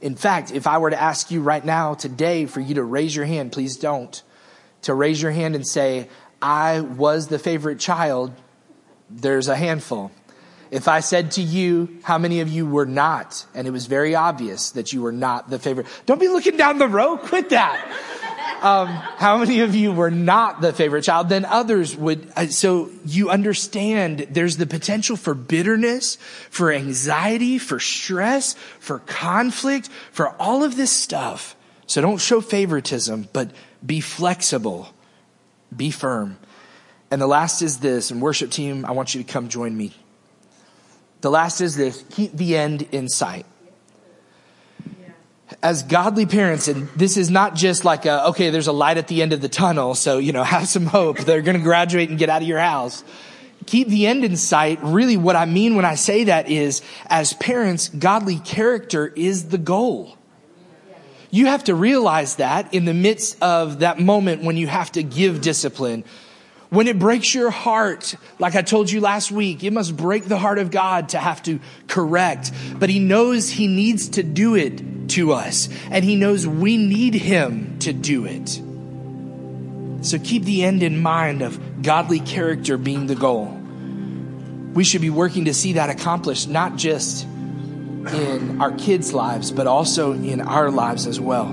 In 0.00 0.16
fact, 0.16 0.50
if 0.50 0.66
I 0.66 0.78
were 0.78 0.90
to 0.90 1.00
ask 1.00 1.30
you 1.30 1.40
right 1.40 1.64
now, 1.64 1.94
today, 1.94 2.46
for 2.46 2.60
you 2.60 2.74
to 2.74 2.84
raise 2.84 3.14
your 3.16 3.24
hand, 3.24 3.52
please 3.52 3.76
don't, 3.76 4.22
to 4.82 4.94
raise 4.94 5.20
your 5.20 5.30
hand 5.30 5.54
and 5.54 5.66
say, 5.66 6.08
I 6.42 6.80
was 6.80 7.28
the 7.28 7.38
favorite 7.38 7.78
child, 7.78 8.32
there's 9.08 9.48
a 9.48 9.56
handful. 9.56 10.10
If 10.70 10.88
I 10.88 11.00
said 11.00 11.32
to 11.32 11.42
you, 11.42 12.00
how 12.02 12.18
many 12.18 12.40
of 12.40 12.48
you 12.48 12.66
were 12.66 12.86
not, 12.86 13.46
and 13.54 13.66
it 13.66 13.70
was 13.70 13.86
very 13.86 14.14
obvious 14.14 14.72
that 14.72 14.92
you 14.92 15.02
were 15.02 15.12
not 15.12 15.48
the 15.48 15.58
favorite, 15.58 15.86
don't 16.04 16.20
be 16.20 16.28
looking 16.28 16.56
down 16.56 16.78
the 16.78 16.88
row, 16.88 17.16
quit 17.16 17.50
that. 17.50 17.80
Um, 18.64 18.88
how 18.88 19.36
many 19.36 19.60
of 19.60 19.74
you 19.74 19.92
were 19.92 20.10
not 20.10 20.62
the 20.62 20.72
favorite 20.72 21.02
child? 21.02 21.28
Then 21.28 21.44
others 21.44 21.94
would. 21.94 22.32
Uh, 22.34 22.46
so 22.46 22.88
you 23.04 23.28
understand 23.28 24.26
there's 24.30 24.56
the 24.56 24.64
potential 24.64 25.16
for 25.16 25.34
bitterness, 25.34 26.16
for 26.48 26.72
anxiety, 26.72 27.58
for 27.58 27.78
stress, 27.78 28.54
for 28.80 29.00
conflict, 29.00 29.90
for 30.12 30.30
all 30.40 30.64
of 30.64 30.76
this 30.76 30.90
stuff. 30.90 31.54
So 31.86 32.00
don't 32.00 32.16
show 32.16 32.40
favoritism, 32.40 33.28
but 33.34 33.50
be 33.84 34.00
flexible, 34.00 34.88
be 35.76 35.90
firm. 35.90 36.38
And 37.10 37.20
the 37.20 37.26
last 37.26 37.60
is 37.60 37.80
this, 37.80 38.10
and 38.10 38.22
worship 38.22 38.50
team, 38.50 38.86
I 38.86 38.92
want 38.92 39.14
you 39.14 39.22
to 39.22 39.30
come 39.30 39.50
join 39.50 39.76
me. 39.76 39.92
The 41.20 41.30
last 41.30 41.60
is 41.60 41.76
this 41.76 42.02
keep 42.08 42.32
the 42.32 42.56
end 42.56 42.88
in 42.92 43.10
sight 43.10 43.44
as 45.62 45.82
godly 45.82 46.26
parents, 46.26 46.68
and 46.68 46.88
this 46.90 47.16
is 47.16 47.30
not 47.30 47.54
just 47.54 47.84
like 47.84 48.06
a, 48.06 48.28
okay, 48.28 48.50
there's 48.50 48.66
a 48.66 48.72
light 48.72 48.96
at 48.96 49.08
the 49.08 49.22
end 49.22 49.32
of 49.32 49.40
the 49.40 49.48
tunnel, 49.48 49.94
so, 49.94 50.18
you 50.18 50.32
know, 50.32 50.42
have 50.44 50.68
some 50.68 50.86
hope. 50.86 51.18
They're 51.18 51.42
going 51.42 51.56
to 51.56 51.62
graduate 51.62 52.10
and 52.10 52.18
get 52.18 52.28
out 52.28 52.42
of 52.42 52.48
your 52.48 52.58
house. 52.58 53.04
Keep 53.66 53.88
the 53.88 54.06
end 54.06 54.24
in 54.24 54.36
sight. 54.36 54.78
Really, 54.82 55.16
what 55.16 55.36
I 55.36 55.46
mean 55.46 55.74
when 55.74 55.84
I 55.84 55.94
say 55.94 56.24
that 56.24 56.50
is, 56.50 56.82
as 57.06 57.32
parents, 57.34 57.88
godly 57.88 58.38
character 58.38 59.06
is 59.16 59.48
the 59.48 59.58
goal. 59.58 60.16
You 61.30 61.46
have 61.46 61.64
to 61.64 61.74
realize 61.74 62.36
that 62.36 62.72
in 62.72 62.84
the 62.84 62.94
midst 62.94 63.42
of 63.42 63.80
that 63.80 63.98
moment 63.98 64.42
when 64.42 64.56
you 64.56 64.66
have 64.66 64.92
to 64.92 65.02
give 65.02 65.40
discipline, 65.40 66.04
when 66.74 66.88
it 66.88 66.98
breaks 66.98 67.34
your 67.34 67.50
heart, 67.50 68.14
like 68.38 68.54
I 68.54 68.62
told 68.62 68.90
you 68.90 69.00
last 69.00 69.30
week, 69.30 69.62
it 69.64 69.72
must 69.72 69.96
break 69.96 70.24
the 70.24 70.38
heart 70.38 70.58
of 70.58 70.70
God 70.70 71.10
to 71.10 71.18
have 71.18 71.42
to 71.44 71.60
correct. 71.88 72.52
But 72.78 72.90
He 72.90 72.98
knows 72.98 73.50
He 73.50 73.66
needs 73.66 74.08
to 74.10 74.22
do 74.22 74.54
it 74.56 75.08
to 75.10 75.32
us, 75.32 75.68
and 75.90 76.04
He 76.04 76.16
knows 76.16 76.46
we 76.46 76.76
need 76.76 77.14
Him 77.14 77.78
to 77.80 77.92
do 77.92 78.24
it. 78.24 78.60
So 80.04 80.18
keep 80.18 80.44
the 80.44 80.64
end 80.64 80.82
in 80.82 81.00
mind 81.00 81.42
of 81.42 81.82
godly 81.82 82.20
character 82.20 82.76
being 82.76 83.06
the 83.06 83.14
goal. 83.14 83.46
We 84.74 84.84
should 84.84 85.00
be 85.00 85.10
working 85.10 85.46
to 85.46 85.54
see 85.54 85.74
that 85.74 85.88
accomplished, 85.88 86.48
not 86.48 86.76
just 86.76 87.24
in 87.24 88.60
our 88.60 88.72
kids' 88.72 89.14
lives, 89.14 89.50
but 89.50 89.66
also 89.66 90.12
in 90.12 90.40
our 90.40 90.70
lives 90.70 91.06
as 91.06 91.20
well. 91.20 91.46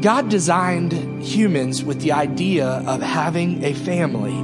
God 0.00 0.28
designed 0.28 1.15
humans 1.26 1.84
with 1.84 2.00
the 2.00 2.12
idea 2.12 2.66
of 2.66 3.02
having 3.02 3.64
a 3.64 3.74
family. 3.74 4.36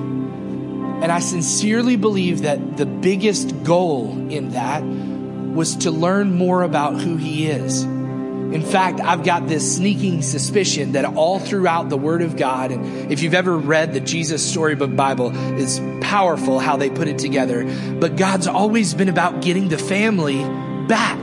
And 1.02 1.10
I 1.10 1.20
sincerely 1.20 1.96
believe 1.96 2.42
that 2.42 2.76
the 2.76 2.86
biggest 2.86 3.64
goal 3.64 4.12
in 4.30 4.50
that 4.50 4.82
was 4.84 5.76
to 5.76 5.90
learn 5.90 6.36
more 6.36 6.62
about 6.62 7.00
who 7.00 7.16
He 7.16 7.46
is. 7.48 7.82
In 7.82 8.62
fact, 8.62 9.00
I've 9.00 9.24
got 9.24 9.48
this 9.48 9.76
sneaking 9.76 10.20
suspicion 10.20 10.92
that 10.92 11.06
all 11.06 11.38
throughout 11.38 11.88
the 11.88 11.96
Word 11.96 12.20
of 12.20 12.36
God, 12.36 12.70
and 12.70 13.10
if 13.10 13.22
you've 13.22 13.34
ever 13.34 13.56
read 13.56 13.94
the 13.94 14.00
Jesus 14.00 14.48
Storybook 14.48 14.94
Bible, 14.94 15.32
it's 15.58 15.80
powerful 16.02 16.58
how 16.58 16.76
they 16.76 16.90
put 16.90 17.08
it 17.08 17.18
together. 17.18 17.64
But 17.94 18.16
God's 18.16 18.46
always 18.46 18.92
been 18.92 19.08
about 19.08 19.40
getting 19.40 19.70
the 19.70 19.78
family 19.78 20.44
back. 20.86 21.18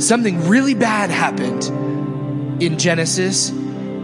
Something 0.00 0.48
really 0.48 0.74
bad 0.74 1.08
happened 1.10 2.62
in 2.62 2.78
Genesis, 2.78 3.50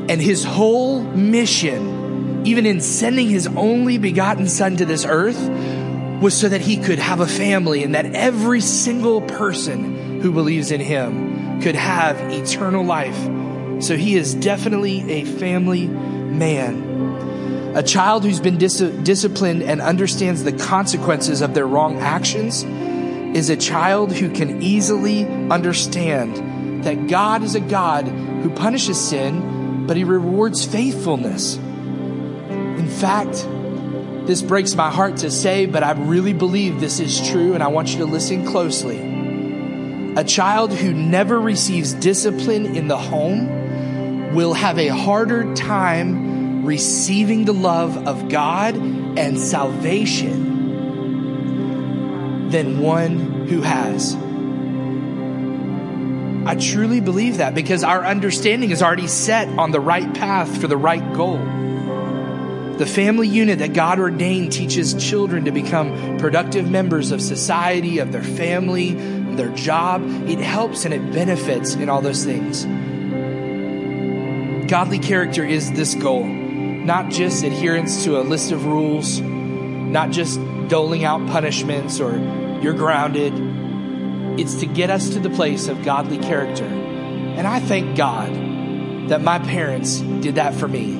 and 0.08 0.20
his 0.20 0.44
whole 0.44 1.02
mission, 1.02 2.46
even 2.46 2.66
in 2.66 2.80
sending 2.80 3.28
his 3.28 3.46
only 3.46 3.98
begotten 3.98 4.48
son 4.48 4.76
to 4.76 4.84
this 4.84 5.04
earth, 5.04 5.40
was 6.20 6.34
so 6.34 6.48
that 6.48 6.60
he 6.60 6.76
could 6.76 6.98
have 6.98 7.20
a 7.20 7.26
family 7.26 7.84
and 7.84 7.94
that 7.94 8.06
every 8.14 8.60
single 8.60 9.20
person 9.22 10.20
who 10.20 10.32
believes 10.32 10.70
in 10.70 10.80
him 10.80 11.60
could 11.60 11.74
have 11.74 12.18
eternal 12.32 12.84
life. 12.84 13.18
So 13.82 13.96
he 13.96 14.16
is 14.16 14.34
definitely 14.34 15.10
a 15.10 15.24
family 15.24 15.86
man. 15.88 17.74
A 17.76 17.82
child 17.82 18.24
who's 18.24 18.40
been 18.40 18.56
dis- 18.56 18.78
disciplined 18.78 19.62
and 19.62 19.80
understands 19.80 20.44
the 20.44 20.52
consequences 20.52 21.40
of 21.40 21.54
their 21.54 21.66
wrong 21.66 21.98
actions 21.98 22.62
is 23.36 23.50
a 23.50 23.56
child 23.56 24.12
who 24.12 24.30
can 24.30 24.62
easily 24.62 25.26
understand 25.50 26.84
that 26.84 27.08
God 27.08 27.42
is 27.42 27.56
a 27.56 27.60
God 27.60 28.06
who 28.06 28.50
punishes 28.50 29.00
sin, 29.00 29.63
but 29.86 29.96
he 29.96 30.04
rewards 30.04 30.64
faithfulness. 30.64 31.56
In 31.56 32.88
fact, 32.88 33.46
this 34.26 34.40
breaks 34.42 34.74
my 34.74 34.90
heart 34.90 35.18
to 35.18 35.30
say, 35.30 35.66
but 35.66 35.82
I 35.82 35.92
really 35.92 36.32
believe 36.32 36.80
this 36.80 37.00
is 37.00 37.28
true, 37.28 37.54
and 37.54 37.62
I 37.62 37.68
want 37.68 37.92
you 37.92 37.98
to 37.98 38.06
listen 38.06 38.46
closely. 38.46 39.12
A 40.16 40.24
child 40.24 40.72
who 40.72 40.94
never 40.94 41.38
receives 41.40 41.92
discipline 41.92 42.76
in 42.76 42.88
the 42.88 42.96
home 42.96 44.34
will 44.34 44.54
have 44.54 44.78
a 44.78 44.88
harder 44.88 45.54
time 45.54 46.64
receiving 46.64 47.44
the 47.44 47.52
love 47.52 48.08
of 48.08 48.28
God 48.28 48.74
and 48.76 49.38
salvation 49.38 50.54
than 52.50 52.80
one 52.80 53.46
who 53.48 53.60
has. 53.60 54.16
I 56.46 56.56
truly 56.56 57.00
believe 57.00 57.38
that 57.38 57.54
because 57.54 57.82
our 57.82 58.04
understanding 58.04 58.70
is 58.70 58.82
already 58.82 59.06
set 59.06 59.48
on 59.58 59.70
the 59.70 59.80
right 59.80 60.12
path 60.14 60.60
for 60.60 60.68
the 60.68 60.76
right 60.76 61.14
goal. 61.14 61.38
The 62.76 62.86
family 62.86 63.28
unit 63.28 63.60
that 63.60 63.72
God 63.72 63.98
ordained 63.98 64.52
teaches 64.52 64.92
children 64.94 65.46
to 65.46 65.52
become 65.52 66.18
productive 66.18 66.68
members 66.68 67.12
of 67.12 67.22
society, 67.22 67.98
of 67.98 68.12
their 68.12 68.22
family, 68.22 68.92
their 69.36 69.48
job. 69.50 70.02
It 70.28 70.38
helps 70.38 70.84
and 70.84 70.92
it 70.92 71.12
benefits 71.12 71.76
in 71.76 71.88
all 71.88 72.02
those 72.02 72.24
things. 72.24 72.64
Godly 74.68 74.98
character 74.98 75.44
is 75.44 75.72
this 75.72 75.94
goal, 75.94 76.24
not 76.24 77.10
just 77.10 77.42
adherence 77.44 78.04
to 78.04 78.18
a 78.18 78.22
list 78.22 78.50
of 78.52 78.66
rules, 78.66 79.20
not 79.20 80.10
just 80.10 80.40
doling 80.68 81.04
out 81.04 81.26
punishments 81.28 82.00
or 82.00 82.18
you're 82.60 82.74
grounded 82.74 83.32
it's 84.38 84.56
to 84.56 84.66
get 84.66 84.90
us 84.90 85.10
to 85.10 85.20
the 85.20 85.30
place 85.30 85.68
of 85.68 85.84
godly 85.84 86.18
character. 86.18 86.64
And 86.64 87.46
I 87.46 87.60
thank 87.60 87.96
God 87.96 88.32
that 89.08 89.22
my 89.22 89.38
parents 89.38 90.00
did 90.00 90.36
that 90.36 90.54
for 90.54 90.68
me. 90.68 90.96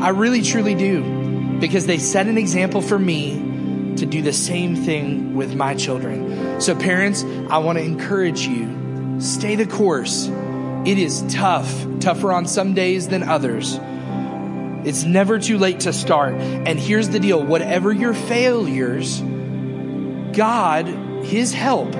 I 0.00 0.10
really, 0.10 0.42
truly 0.42 0.74
do, 0.74 1.58
because 1.60 1.86
they 1.86 1.98
set 1.98 2.26
an 2.26 2.38
example 2.38 2.82
for 2.82 2.98
me 2.98 3.94
to 3.96 4.06
do 4.06 4.22
the 4.22 4.32
same 4.32 4.76
thing 4.76 5.34
with 5.34 5.54
my 5.54 5.74
children. 5.74 6.60
So, 6.60 6.74
parents, 6.74 7.24
I 7.50 7.58
want 7.58 7.78
to 7.78 7.84
encourage 7.84 8.46
you 8.46 9.20
stay 9.20 9.56
the 9.56 9.66
course. 9.66 10.28
It 10.84 10.98
is 10.98 11.24
tough, 11.28 11.86
tougher 12.00 12.32
on 12.32 12.46
some 12.46 12.74
days 12.74 13.08
than 13.08 13.24
others. 13.24 13.78
It's 14.84 15.02
never 15.02 15.38
too 15.38 15.58
late 15.58 15.80
to 15.80 15.92
start. 15.92 16.34
And 16.34 16.78
here's 16.78 17.08
the 17.08 17.18
deal 17.18 17.44
whatever 17.44 17.92
your 17.92 18.14
failures, 18.14 19.20
God, 20.32 20.86
His 21.24 21.52
help, 21.52 21.92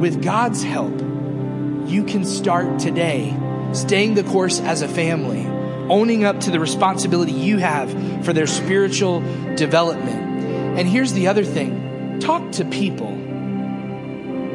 with 0.00 0.22
God's 0.22 0.62
help, 0.62 0.98
you 1.86 2.04
can 2.04 2.24
start 2.24 2.80
today 2.80 3.36
staying 3.72 4.14
the 4.14 4.24
course 4.24 4.58
as 4.60 4.80
a 4.80 4.88
family, 4.88 5.46
owning 5.90 6.24
up 6.24 6.40
to 6.40 6.50
the 6.50 6.58
responsibility 6.58 7.32
you 7.32 7.58
have 7.58 7.90
for 8.24 8.32
their 8.32 8.46
spiritual 8.46 9.20
development. 9.56 10.78
And 10.78 10.88
here's 10.88 11.12
the 11.12 11.28
other 11.28 11.44
thing 11.44 12.18
talk 12.20 12.52
to 12.52 12.64
people. 12.64 13.08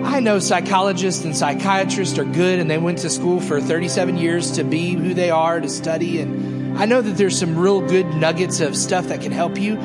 I 0.03 0.19
know 0.19 0.39
psychologists 0.39 1.23
and 1.23 1.35
psychiatrists 1.35 2.17
are 2.17 2.25
good 2.25 2.59
and 2.59 2.69
they 2.69 2.77
went 2.77 2.99
to 2.99 3.09
school 3.09 3.39
for 3.39 3.61
37 3.61 4.17
years 4.17 4.51
to 4.53 4.63
be 4.63 4.93
who 4.93 5.13
they 5.13 5.29
are, 5.29 5.59
to 5.59 5.69
study. 5.69 6.19
And 6.19 6.77
I 6.77 6.85
know 6.85 7.01
that 7.01 7.17
there's 7.17 7.37
some 7.37 7.57
real 7.57 7.81
good 7.81 8.07
nuggets 8.15 8.59
of 8.61 8.75
stuff 8.75 9.07
that 9.07 9.21
can 9.21 9.31
help 9.31 9.59
you, 9.59 9.77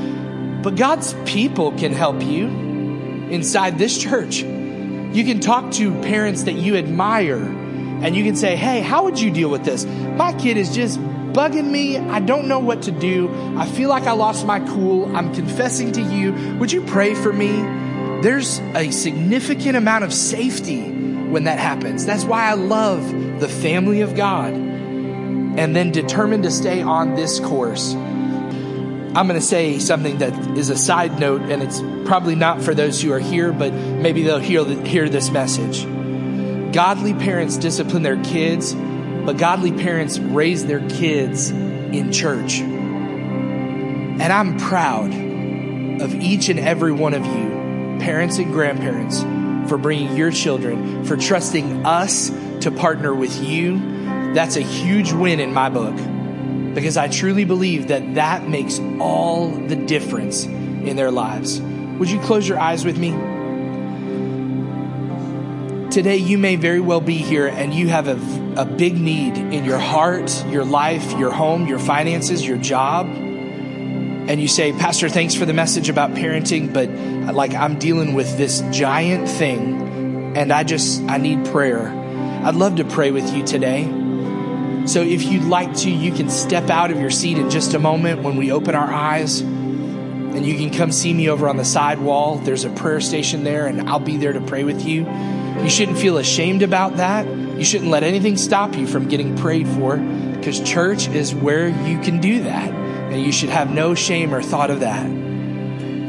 but 0.62 0.76
God's 0.76 1.14
people 1.24 1.72
can 1.72 1.92
help 1.92 2.22
you 2.22 2.46
inside 3.30 3.78
this 3.78 3.96
church. 3.96 4.44
You 5.12 5.24
can 5.24 5.40
talk 5.40 5.72
to 5.72 5.92
parents 6.02 6.44
that 6.44 6.54
you 6.54 6.76
admire 6.76 7.42
and 7.42 8.16
you 8.16 8.24
can 8.24 8.36
say, 8.36 8.56
Hey, 8.56 8.80
how 8.80 9.04
would 9.04 9.20
you 9.20 9.30
deal 9.30 9.50
with 9.50 9.64
this? 9.64 9.84
My 9.84 10.32
kid 10.32 10.56
is 10.56 10.74
just 10.74 10.98
bugging 11.32 11.70
me. 11.70 11.98
I 11.98 12.20
don't 12.20 12.48
know 12.48 12.58
what 12.58 12.82
to 12.82 12.90
do. 12.90 13.28
I 13.56 13.66
feel 13.66 13.88
like 13.88 14.04
I 14.04 14.12
lost 14.12 14.46
my 14.46 14.60
cool. 14.60 15.14
I'm 15.16 15.34
confessing 15.34 15.92
to 15.92 16.02
you. 16.02 16.32
Would 16.58 16.72
you 16.72 16.82
pray 16.82 17.14
for 17.14 17.32
me? 17.32 17.50
There's 18.22 18.58
a 18.74 18.90
significant 18.90 19.76
amount 19.76 20.04
of 20.04 20.12
safety 20.12 20.82
when 20.90 21.44
that 21.44 21.58
happens. 21.58 22.04
That's 22.04 22.24
why 22.24 22.44
I 22.50 22.54
love 22.54 23.40
the 23.40 23.48
family 23.48 24.02
of 24.02 24.14
God 24.14 24.52
and 24.52 25.74
then 25.74 25.90
determined 25.90 26.44
to 26.44 26.50
stay 26.50 26.82
on 26.82 27.14
this 27.14 27.40
course. 27.40 27.94
I'm 29.12 29.26
going 29.26 29.40
to 29.40 29.44
say 29.44 29.80
something 29.80 30.18
that 30.18 30.56
is 30.56 30.70
a 30.70 30.76
side 30.76 31.18
note, 31.18 31.42
and 31.42 31.64
it's 31.64 31.80
probably 32.08 32.36
not 32.36 32.62
for 32.62 32.76
those 32.76 33.02
who 33.02 33.12
are 33.12 33.18
here, 33.18 33.52
but 33.52 33.72
maybe 33.72 34.22
they'll 34.22 34.38
hear, 34.38 34.64
hear 34.84 35.08
this 35.08 35.30
message. 35.30 35.82
Godly 36.72 37.14
parents 37.14 37.56
discipline 37.56 38.04
their 38.04 38.22
kids, 38.22 38.72
but 38.72 39.36
godly 39.36 39.72
parents 39.72 40.20
raise 40.20 40.64
their 40.64 40.88
kids 40.88 41.50
in 41.50 42.12
church. 42.12 42.60
And 42.60 44.22
I'm 44.22 44.58
proud 44.58 45.12
of 45.12 46.14
each 46.14 46.48
and 46.48 46.60
every 46.60 46.92
one 46.92 47.14
of 47.14 47.26
you, 47.26 47.98
parents 47.98 48.38
and 48.38 48.52
grandparents, 48.52 49.22
for 49.68 49.76
bringing 49.76 50.16
your 50.16 50.30
children, 50.30 51.04
for 51.04 51.16
trusting 51.16 51.84
us 51.84 52.30
to 52.60 52.70
partner 52.70 53.12
with 53.12 53.42
you. 53.42 53.80
That's 54.34 54.54
a 54.54 54.62
huge 54.62 55.10
win 55.12 55.40
in 55.40 55.52
my 55.52 55.68
book 55.68 55.98
because 56.74 56.96
I 56.96 57.08
truly 57.08 57.44
believe 57.44 57.88
that 57.88 58.14
that 58.14 58.48
makes 58.48 58.78
all 58.98 59.50
the 59.50 59.76
difference 59.76 60.44
in 60.44 60.96
their 60.96 61.10
lives. 61.10 61.60
Would 61.60 62.10
you 62.10 62.20
close 62.20 62.48
your 62.48 62.58
eyes 62.58 62.84
with 62.84 62.98
me? 62.98 63.10
Today, 65.90 66.18
you 66.18 66.38
may 66.38 66.54
very 66.54 66.78
well 66.78 67.00
be 67.00 67.16
here 67.16 67.48
and 67.48 67.74
you 67.74 67.88
have 67.88 68.06
a, 68.06 68.60
a 68.60 68.64
big 68.64 68.96
need 68.96 69.36
in 69.36 69.64
your 69.64 69.78
heart, 69.78 70.46
your 70.46 70.64
life, 70.64 71.18
your 71.18 71.32
home, 71.32 71.66
your 71.66 71.80
finances, 71.80 72.46
your 72.46 72.58
job. 72.58 73.06
And 73.06 74.40
you 74.40 74.46
say, 74.46 74.72
Pastor, 74.72 75.08
thanks 75.08 75.34
for 75.34 75.46
the 75.46 75.52
message 75.52 75.88
about 75.88 76.12
parenting, 76.12 76.72
but 76.72 76.88
like 77.34 77.54
I'm 77.54 77.80
dealing 77.80 78.14
with 78.14 78.38
this 78.38 78.62
giant 78.70 79.28
thing 79.28 80.36
and 80.36 80.52
I 80.52 80.62
just, 80.62 81.02
I 81.02 81.16
need 81.16 81.44
prayer. 81.46 81.88
I'd 81.88 82.54
love 82.54 82.76
to 82.76 82.84
pray 82.84 83.10
with 83.10 83.34
you 83.34 83.44
today. 83.44 83.99
So 84.86 85.02
if 85.02 85.22
you'd 85.24 85.44
like 85.44 85.74
to, 85.78 85.90
you 85.90 86.12
can 86.12 86.30
step 86.30 86.70
out 86.70 86.90
of 86.90 86.98
your 86.98 87.10
seat 87.10 87.38
in 87.38 87.50
just 87.50 87.74
a 87.74 87.78
moment 87.78 88.22
when 88.22 88.36
we 88.36 88.50
open 88.50 88.74
our 88.74 88.92
eyes. 88.92 89.40
And 89.40 90.46
you 90.46 90.56
can 90.56 90.70
come 90.70 90.92
see 90.92 91.12
me 91.12 91.28
over 91.28 91.48
on 91.48 91.56
the 91.56 91.64
side 91.64 91.98
wall. 92.00 92.36
There's 92.36 92.64
a 92.64 92.70
prayer 92.70 93.00
station 93.00 93.44
there, 93.44 93.66
and 93.66 93.88
I'll 93.88 94.00
be 94.00 94.16
there 94.16 94.32
to 94.32 94.40
pray 94.40 94.64
with 94.64 94.86
you. 94.86 95.06
You 95.62 95.68
shouldn't 95.68 95.98
feel 95.98 96.18
ashamed 96.18 96.62
about 96.62 96.96
that. 96.96 97.26
You 97.26 97.64
shouldn't 97.64 97.90
let 97.90 98.02
anything 98.02 98.36
stop 98.36 98.76
you 98.76 98.86
from 98.86 99.08
getting 99.08 99.36
prayed 99.36 99.68
for 99.68 99.96
because 99.96 100.60
church 100.60 101.08
is 101.08 101.34
where 101.34 101.68
you 101.86 102.00
can 102.00 102.20
do 102.20 102.42
that. 102.44 102.70
And 102.70 103.22
you 103.22 103.32
should 103.32 103.50
have 103.50 103.72
no 103.72 103.94
shame 103.94 104.32
or 104.32 104.42
thought 104.42 104.70
of 104.70 104.80
that. 104.80 105.29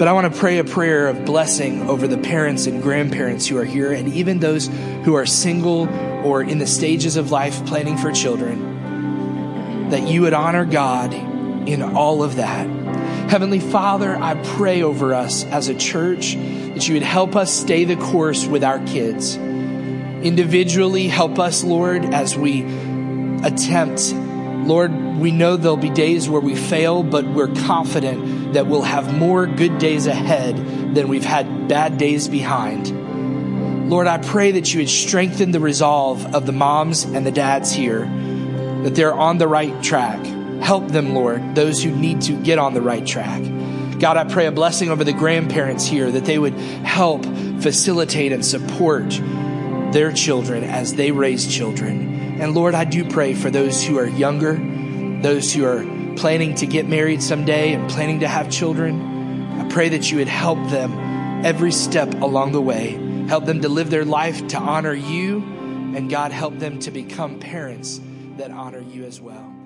But 0.02 0.08
I 0.08 0.14
want 0.14 0.34
to 0.34 0.40
pray 0.40 0.58
a 0.58 0.64
prayer 0.64 1.08
of 1.10 1.26
blessing 1.26 1.88
over 1.88 2.08
the 2.08 2.18
parents 2.18 2.66
and 2.66 2.82
grandparents 2.82 3.46
who 3.46 3.56
are 3.58 3.64
here, 3.64 3.92
and 3.92 4.12
even 4.16 4.40
those 4.40 4.66
who 5.04 5.14
are 5.14 5.28
single 5.28 5.88
or 6.26 6.42
in 6.42 6.58
the 6.58 6.66
stages 6.66 7.18
of 7.18 7.30
life 7.30 7.64
planning 7.68 7.98
for 7.98 8.12
children, 8.12 9.90
that 9.92 10.08
you 10.08 10.24
would 10.24 10.34
honor 10.34 10.66
God 10.66 11.14
in 11.14 11.84
all 11.84 12.24
of 12.24 12.38
that. 12.38 12.66
Heavenly 13.30 13.60
Father, 13.60 14.16
I 14.16 14.42
pray 14.44 14.82
over 14.82 15.14
us 15.14 15.44
as 15.44 15.68
a 15.68 15.76
church 15.76 16.34
that 16.34 16.88
you 16.88 16.96
would 16.96 17.04
help 17.04 17.36
us 17.36 17.54
stay 17.54 17.86
the 17.86 17.96
course 17.96 18.48
with 18.48 18.64
our 18.64 18.84
kids. 18.88 19.36
Individually, 19.36 21.10
help 21.10 21.38
us, 21.38 21.64
Lord, 21.64 22.06
as 22.06 22.36
we 22.36 22.64
attempt. 23.44 24.16
Lord, 24.66 24.92
we 25.20 25.30
know 25.30 25.58
there'll 25.58 25.78
be 25.78 25.92
days 25.92 26.28
where 26.28 26.42
we 26.42 26.56
fail, 26.56 27.04
but 27.04 27.24
we're 27.24 27.54
confident 27.54 28.41
that 28.54 28.68
we'll 28.68 28.82
have 28.82 29.14
more 29.14 29.46
good 29.48 29.78
days 29.78 30.08
ahead 30.08 30.96
than 30.96 31.08
we've 31.08 31.26
had 31.26 31.68
bad 31.68 31.98
days 31.98 32.28
behind. 32.28 33.90
Lord, 33.90 34.08
I 34.08 34.20
pray 34.20 34.52
that 34.52 34.74
you 34.74 34.80
would 34.80 34.90
strengthen 34.90 35.52
the 35.52 35.60
resolve 35.60 36.34
of 36.34 36.46
the 36.46 36.52
moms 36.52 37.04
and 37.04 37.26
the 37.26 37.32
dads 37.32 37.72
here, 37.72 38.06
that 38.84 38.96
they're 38.96 39.14
on 39.14 39.38
the 39.38 39.48
right 39.48 39.82
track. 39.84 40.26
Help 40.62 40.88
them, 40.88 41.14
Lord, 41.14 41.56
those 41.56 41.84
who 41.84 41.92
need 41.92 42.22
to 42.22 42.34
get 42.34 42.58
on 42.60 42.74
the 42.74 42.82
right 42.82 43.06
track. 43.06 43.42
God, 44.00 44.18
I 44.18 44.24
pray 44.24 44.48
a 44.48 44.52
blessing 44.52 44.90
over 44.90 45.04
the 45.04 45.14
grandparents 45.14 45.86
here 45.86 46.10
that 46.10 46.26
they 46.26 46.40
would 46.40 46.54
help 46.54 47.26
facilitate 47.62 48.32
and 48.32 48.46
support 48.46 49.10
their 49.92 50.12
children 50.12 50.64
as 50.64 50.96
they 50.96 51.12
raise 51.12 51.46
children. 51.46 52.40
And 52.42 52.56
Lord, 52.56 52.74
I 52.74 52.86
do 52.86 53.08
pray 53.08 53.34
for 53.34 53.52
those 53.52 53.84
who 53.84 54.00
are 54.00 54.08
younger, 54.08 54.54
those 55.22 55.54
who 55.54 55.66
are 55.66 55.84
planning 56.22 56.56
to 56.56 56.66
get 56.66 56.88
married 56.88 57.22
someday 57.22 57.74
and 57.74 57.90
planning 57.90 58.22
to 58.22 58.28
have 58.28 58.50
children. 58.50 59.60
I 59.60 59.68
pray 59.68 59.90
that 59.90 60.10
you 60.10 60.20
would 60.20 60.30
help 60.30 60.70
them 60.70 61.46
every 61.46 61.74
step 61.74 62.14
along 62.22 62.54
the 62.54 62.62
way 62.62 63.12
Help 63.32 63.46
them 63.46 63.62
to 63.62 63.70
live 63.70 63.90
their 63.90 64.04
life 64.04 64.46
to 64.50 64.58
honor 64.58 64.94
you. 64.94 65.38
And 65.96 66.10
God, 66.10 66.34
help 66.34 66.60
them 66.60 66.80
to 66.80 66.92
become 66.92 67.40
parents 67.40 68.02
that 68.36 68.52
honor 68.52 68.82
you 68.82 69.06
as 69.06 69.22
well. 69.22 69.61